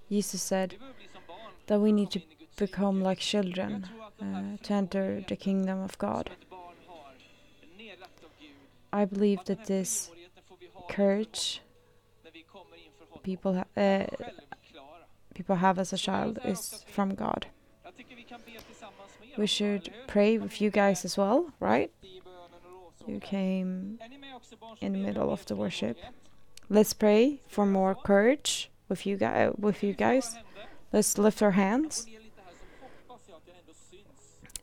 [0.10, 0.76] Jesus said
[1.68, 2.22] that we need to
[2.58, 3.88] become like children
[4.22, 6.30] uh, to enter the kingdom of God.
[8.94, 10.12] I believe that this
[10.88, 11.62] courage
[13.24, 14.06] people ha- uh,
[15.34, 17.48] people have as a child is from God.
[19.38, 21.92] We should pray with you guys as well, right?
[23.06, 24.00] You came
[24.82, 25.98] in the middle of the worship.
[26.70, 29.54] Let's pray for more courage with you guys.
[29.58, 30.36] With you guys,
[30.92, 32.08] let's lift our hands.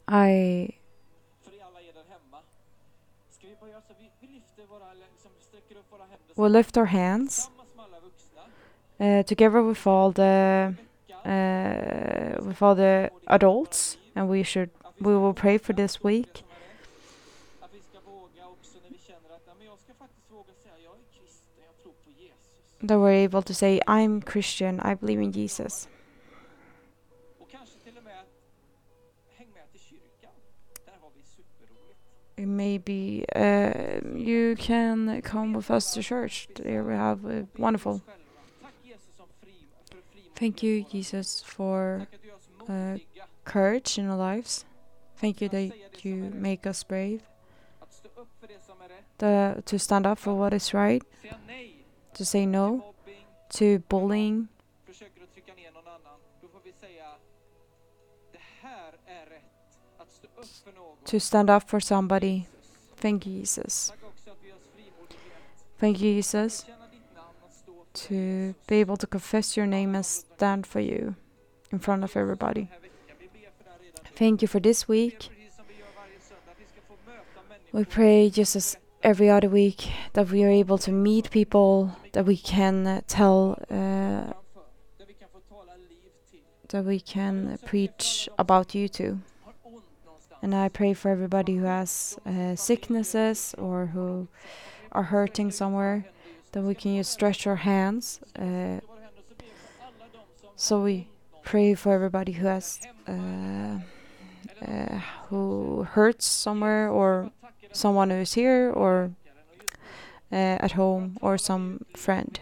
[0.09, 0.71] I
[6.37, 7.51] will lift our hands
[8.99, 10.75] uh, together with all the
[11.25, 16.33] uh, with all the adults, and we should we will pray for this week.
[16.33, 17.61] det som är rätt.
[17.61, 20.53] Att vi ska våga också när vi känner att "Ja, men jag ska faktiskt våga
[20.63, 22.89] säga jag är kristen, jag tror på Jesus.
[22.89, 24.81] that we're able to say, "I'm Christian.
[24.81, 25.89] I believe in Jesus."
[32.37, 36.49] Maybe uh, you can come with us to church.
[36.55, 38.01] There we have för wonderful.
[40.35, 40.85] Thank you.
[40.91, 42.07] Jesus, for
[42.69, 44.65] Modiga courage in our lives.
[45.17, 47.23] Thank you that you make us brave,
[49.19, 51.03] the, to stand up for what is right,
[52.15, 52.93] to say no
[53.51, 54.49] to bullying.
[61.05, 62.47] To stand up for somebody.
[62.97, 63.93] Thank you, Jesus.
[65.79, 66.65] Thank you, Jesus,
[67.95, 71.17] to be able to confess your name and stand for you
[71.73, 72.69] in front of everybody.
[74.15, 75.31] Thank you for this week.
[77.73, 82.27] We pray just as every other week that we are able to meet people, that
[82.27, 84.35] we can uh, tell uh,
[86.69, 89.19] that we can preach about you to.
[89.45, 90.43] har ont någonstans.
[90.43, 94.29] And I pray for everybody who has uh, sicknesses or who
[94.93, 96.05] are hurting somewhere,
[96.53, 98.21] that we can just stretch our hands.
[98.39, 98.81] Uh,
[100.57, 101.09] so we
[101.43, 103.79] pray for everybody who has uh,
[104.67, 107.31] uh, who hurts somewhere or
[107.73, 109.11] someone who is here or
[110.31, 112.41] uh, at home or some friend.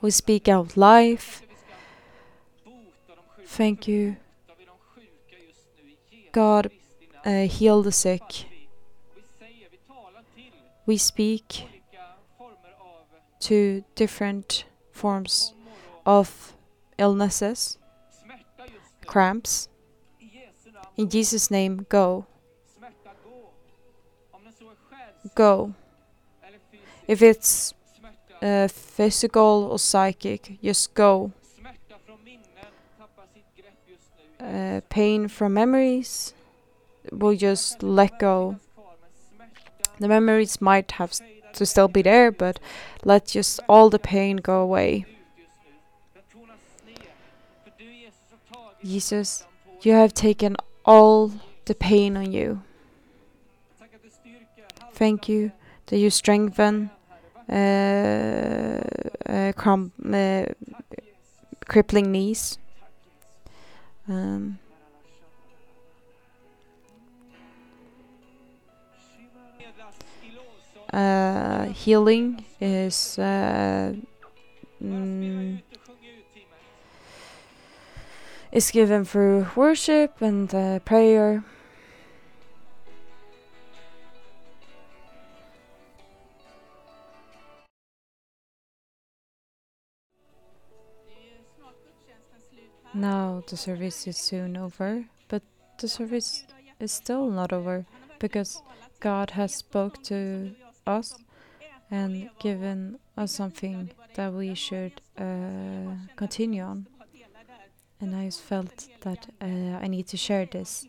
[0.00, 1.42] We speak out life.
[3.46, 4.16] Thank you,
[6.32, 6.70] God.
[7.24, 8.46] Uh, heal the sick.
[10.86, 11.66] We speak
[13.40, 15.54] to different forms
[16.04, 16.54] of
[16.98, 17.78] illnesses,
[19.04, 19.68] cramps.
[20.96, 22.26] In Jesus' name, go.
[25.34, 25.74] Go.
[27.06, 27.74] If it's
[28.40, 31.32] uh, physical or psychic, just go.
[34.40, 36.34] Uh, pain from memories
[37.10, 38.56] will just let go.
[39.98, 41.12] The memories might have
[41.54, 42.60] to still be there, but
[43.04, 45.06] let just all the pain go away.
[48.84, 49.46] Jesus,
[49.80, 51.32] you have taken all
[51.64, 52.62] the pain on you.
[54.92, 55.52] Thank you
[55.86, 56.90] that you strengthen
[57.48, 58.82] uh,
[59.26, 60.44] uh, uh,
[61.66, 62.58] crippling knees.
[64.06, 64.58] Um,
[70.92, 73.94] uh, healing is uh,
[74.82, 75.62] mm,
[78.54, 81.42] is given through worship and uh, prayer.
[92.94, 95.42] Now the service is soon over, but
[95.78, 96.44] the service
[96.78, 97.86] is still not over
[98.20, 98.62] because
[99.00, 100.54] God has spoke to
[100.86, 101.16] us
[101.90, 106.86] and given us something that we should uh, continue on.
[108.00, 109.46] And I felt that uh,
[109.80, 110.86] I need to share this.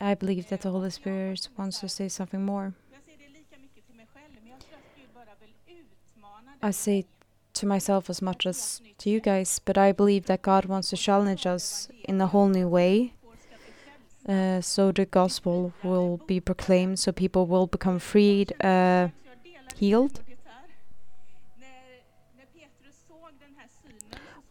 [0.00, 2.74] I believe that the Holy Spirit wants to say something more.
[6.62, 7.04] I say
[7.54, 10.96] to myself as much as to you guys, but I believe that God wants to
[10.96, 13.14] challenge us in a whole new way.
[14.26, 19.08] Uh, so the gospel will be proclaimed, so people will become freed, uh,
[19.76, 20.23] healed.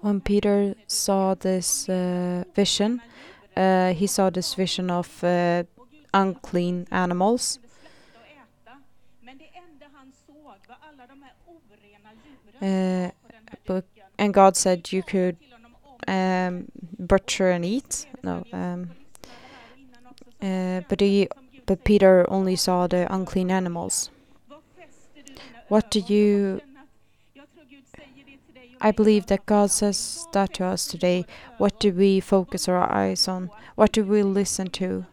[0.03, 3.01] When Peter saw this uh, vision,
[3.55, 5.63] uh, he saw this vision of uh,
[6.13, 7.59] unclean animals.
[12.61, 13.11] Uh,
[13.65, 13.85] but
[14.17, 15.37] and God said you could
[16.05, 16.65] um,
[16.99, 18.05] butcher and eat.
[18.23, 18.89] No, um,
[20.41, 21.29] uh, but he,
[21.65, 24.09] but Peter only saw the unclean animals.
[25.69, 26.59] What do you?
[28.85, 31.25] I believe that God says that to us today.
[31.57, 33.49] What do we focus our eyes on?
[33.75, 35.05] What do we listen to?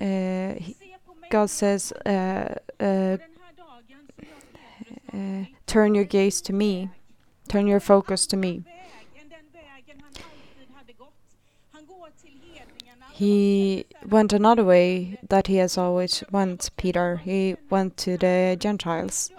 [0.00, 0.54] Uh,
[1.30, 3.16] God says, uh, uh,
[5.12, 6.90] uh, turn your gaze to me,
[7.48, 8.64] turn your focus to me.
[13.12, 17.18] He went another way that he has always went, Peter.
[17.18, 19.30] He went to the Gentiles.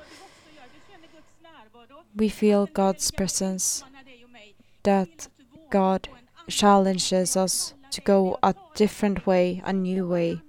[2.16, 3.84] We feel God's presence,
[4.84, 5.28] that
[5.70, 6.07] God
[6.47, 10.41] challenges us to go a different way, a new way.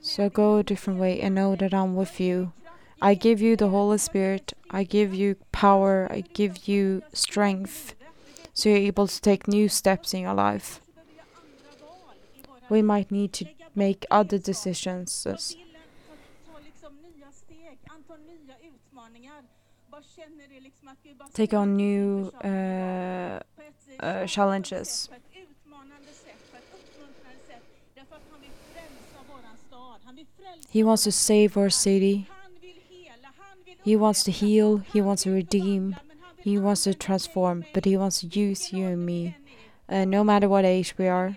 [0.00, 2.52] So go a different way and know that I'm with you.
[3.00, 4.52] I give you the Holy Spirit.
[4.70, 6.08] I give you power.
[6.10, 7.94] I give you strength.
[8.52, 10.80] So you're able to take new steps in your life.
[12.68, 15.26] We might need to make other decisions.
[21.34, 23.40] Take on new uh,
[24.00, 25.08] uh, challenges.
[30.68, 32.28] He wants to save our city.
[33.84, 34.78] He wants to heal.
[34.78, 35.96] He wants to redeem.
[36.38, 37.64] He wants to transform.
[37.74, 39.36] But he wants to use you and me.
[39.88, 41.36] Uh, no matter what age we are,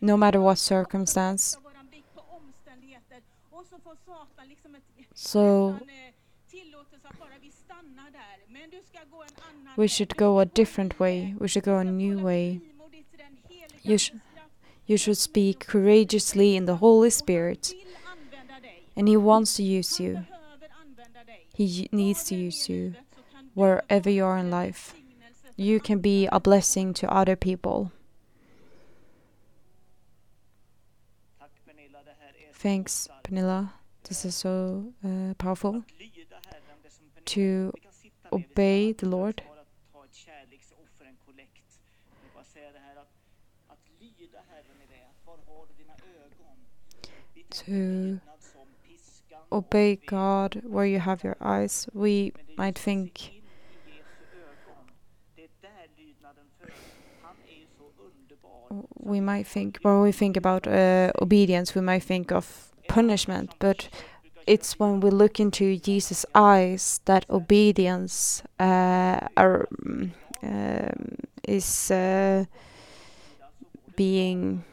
[0.00, 1.56] no matter what circumstance.
[5.14, 5.78] So
[9.76, 11.34] we should go a different way.
[11.38, 12.60] We should go a new way.
[13.82, 14.12] You, sh-
[14.86, 17.72] you should speak courageously in the Holy Spirit.
[18.96, 20.24] And He wants to use you.
[21.54, 22.94] He needs to use you.
[23.54, 24.94] wherever you are in life.
[25.56, 27.92] You can be a blessing to other people.
[31.38, 33.22] Tack Pernilla, det här är så Thanks, starkt.
[33.22, 33.68] Pernilla.
[34.02, 34.48] This is so
[35.04, 35.76] uh, powerful.
[35.76, 37.72] Att lyda Herren, det som Pernilla- To
[38.32, 39.42] obey the Lord.
[47.50, 48.20] To
[49.52, 49.96] Obey.
[50.06, 51.88] God where you have your eyes.
[51.92, 53.30] We might think
[58.98, 63.88] we might think when we think about uh, obedience, we might think of punishment, but
[64.46, 69.68] it's when we look into Jesus' eyes that obedience uh, are,
[70.42, 72.44] um, is uh,
[73.96, 74.64] being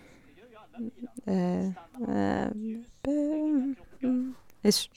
[1.27, 1.69] uh,
[2.07, 2.85] um,
[4.63, 4.87] is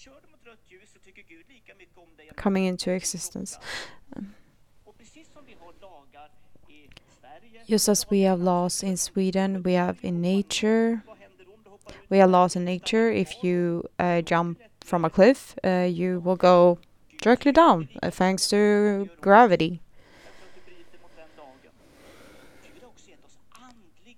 [2.37, 3.59] coming into existence.
[7.66, 11.03] Just as we have laws in Sweden, we have in nature.
[12.11, 13.11] We have laws in nature.
[13.11, 16.78] If you uh, jump from a cliff, uh, you will go
[17.20, 19.80] directly down uh, thanks to gravity.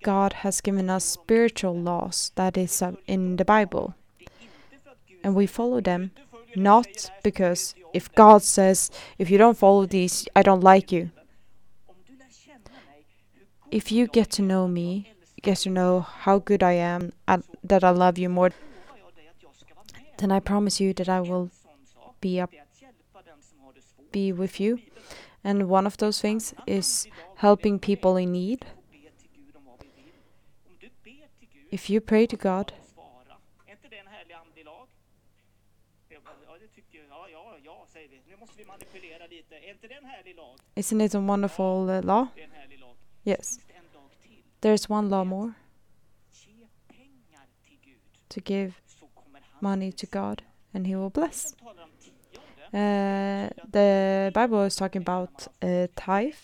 [0.03, 3.95] God has given us spiritual laws that is uh, in the Bible,
[5.25, 6.13] and we follow them
[6.55, 11.11] not because if God says, if you don't follow these, I don't like you.
[13.71, 15.13] If you get to know me,
[15.47, 18.51] get to know how good I am, and that I love you more,
[20.19, 21.51] then I promise you that I will
[22.21, 22.51] be up,
[24.11, 24.81] be with you.
[25.45, 28.67] And one of those things is helping people in need.
[31.71, 32.73] If you pray to God,
[40.77, 42.29] isn't it a wonderful uh, law?
[43.25, 43.59] Yes.
[43.59, 44.46] Finns det en lag till?
[44.61, 45.55] There's one law more
[48.29, 48.81] to give
[49.61, 50.43] money to God
[50.75, 51.55] and He will bless.
[52.75, 56.35] Uh, the Bible is talking about uh, tithe.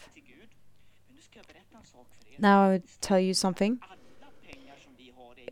[2.38, 3.78] Now I will tell you something.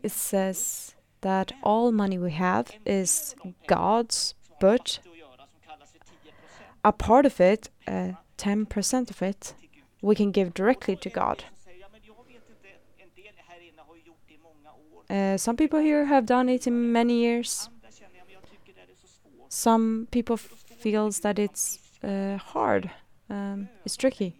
[0.03, 3.35] It says that all money we have is
[3.67, 6.33] God's, but matte att göra som kallas för 10
[6.83, 9.55] a part of it, uh, 10% of it,
[10.01, 11.19] we can give directly to God.
[11.19, 14.01] en del som säger, "Ja, men jag vet inte, en del här inne har ju
[14.01, 17.69] gjort det i många år." Uh, some people here have done it in many years.
[19.49, 22.89] Some people feels that it's uh, hard.
[23.29, 24.35] Um, it's tricky.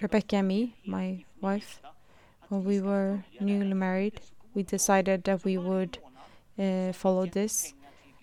[0.00, 1.80] Rebecca and me, my wife,
[2.48, 4.20] when we were newly married,
[4.54, 5.98] we decided that we would
[6.58, 7.74] uh, follow this.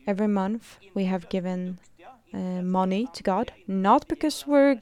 [0.07, 1.80] Every month we have given
[2.34, 4.80] uh, money to God, not because we're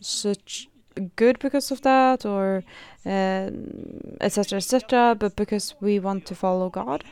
[0.00, 0.68] such
[1.16, 2.62] good because of that or
[3.06, 3.50] uh,
[4.20, 7.04] etc etc but because we want to follow God.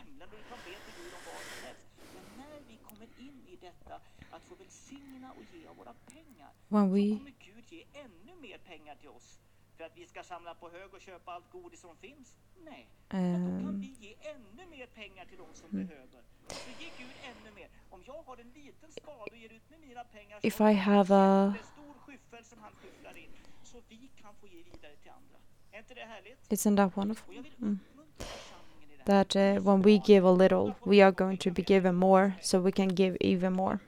[6.68, 9.38] When we kommer Gud ge ännu mer pengar till oss
[9.82, 12.36] för att vi ska samla på hög och köpa allt godis som finns?
[12.64, 15.86] Nej, men då kan um, vi ge ännu mer pengar till de som Mm.
[15.86, 16.20] behöver.
[16.48, 17.68] Så Gud ännu mer.
[17.90, 21.14] Om jag har en liten spade och ger ut med mina pengar If I have
[21.14, 23.30] a- stor skyffel som han skyfflar in
[23.62, 25.38] så vi kan få ge vidare till andra.
[25.72, 26.50] Är inte det härligt?
[26.50, 27.28] isn't that wonderful?
[27.28, 27.78] Och jag vill Mm.
[27.92, 29.24] uppmuntra församlingen i det här.
[29.24, 32.58] That uh, when we give a little, we are going to be given more, so
[32.60, 33.78] we can give even more.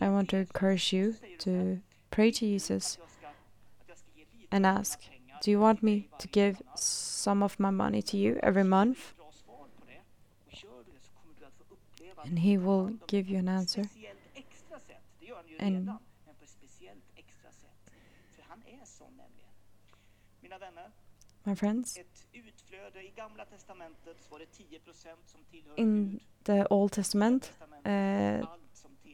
[0.00, 0.06] Er.
[0.06, 1.50] I want to encourage you to
[2.10, 5.00] pray to Jesus Att jag ska- att jag ska ge lite and ask,
[5.44, 8.98] Do you want me to give some of my money to you every month?
[12.24, 13.84] And He will give you an answer.
[15.58, 15.90] And-
[21.44, 26.66] My friends, ett utflöde i gamla testamentet så var det 10% som tillhör in the
[26.70, 27.52] Old Testament,
[27.86, 28.48] uh,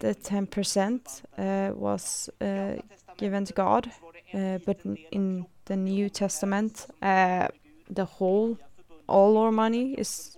[0.01, 2.77] the 10% uh, was uh,
[3.17, 3.91] given to God,
[4.35, 4.79] uh, but
[5.11, 8.57] in, the New Testament, the whole,
[9.09, 10.37] all our money is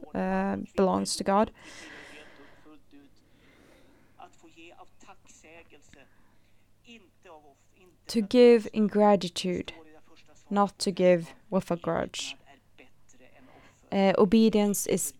[0.75, 1.51] belongs to God.
[8.07, 9.75] To give in gratitude,
[10.49, 12.35] not to give with a grudge.
[13.93, 15.13] Uh, obedience is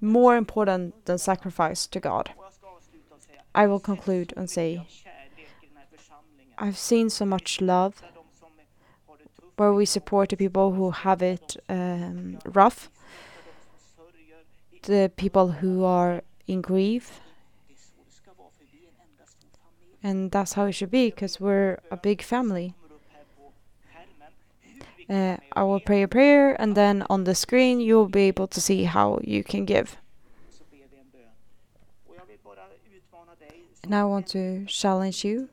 [0.00, 2.30] more important than sacrifice to God.
[2.36, 4.86] Och jag ska avsluta och säga, I will conclude and say.
[6.58, 8.02] I've seen so much love
[9.56, 12.90] where we support the people who have it um, rough,
[14.82, 17.20] the people who are in grief,
[20.02, 22.74] and that's how it should be because we're a big family.
[25.10, 28.60] Uh, I will pray a prayer, and then on the screen, you'll be able to
[28.60, 29.98] see how you can give.
[30.50, 31.28] så ber vi en bön.
[32.06, 32.64] Och jag vill bara
[32.96, 35.48] utmana dig som And I want to challenge you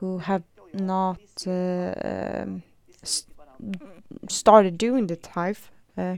[0.00, 0.42] who have
[0.72, 2.62] not uh, um,
[3.02, 4.02] varandra.
[4.28, 5.58] started doing the tithe.
[5.96, 6.16] Uh.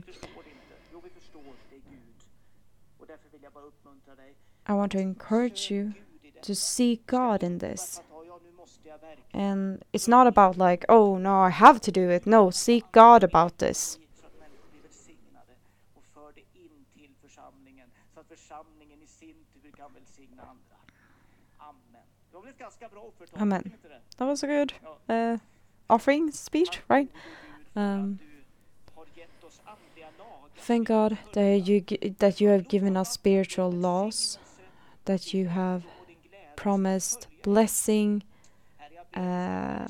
[4.67, 5.93] I want to encourage you
[6.41, 8.01] to seek God in this.
[9.33, 12.25] And it's not about like, oh no, I have to do it.
[12.25, 13.99] No, seek God about this.
[14.21, 15.53] så att människor blir välsignade
[15.95, 20.77] och för det in till församlingen så att församlingen i sin tur kan välsigna andra.
[21.57, 22.05] Amen.
[22.29, 22.44] Det var väl ett ganska bra offertag?
[23.39, 23.73] Amen.
[24.17, 24.73] That was a good
[25.09, 25.37] uh,
[25.89, 27.09] offering speech, right?
[27.75, 28.19] Um,
[30.57, 31.81] Thank God that you
[32.17, 34.39] that you have given us spiritual laws,
[35.05, 35.83] that you have
[36.55, 38.23] promised blessing.
[39.13, 39.87] uh,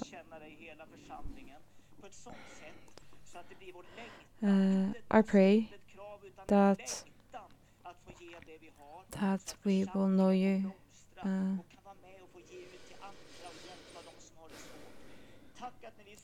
[4.44, 5.72] Uh, I pray
[6.48, 7.04] that
[9.20, 10.74] that we will know you.
[11.24, 11.58] Uh,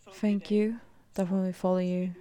[0.09, 0.79] thank you
[1.13, 2.13] that follow you,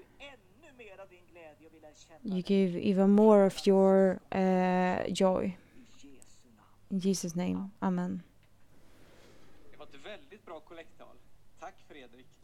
[2.25, 5.57] you give even more of your uh, joy.
[6.91, 8.23] In Jesus' name, Amen.
[9.71, 11.17] Det var ett väldigt bra kollekttal.
[11.61, 12.40] Tack Fredrik.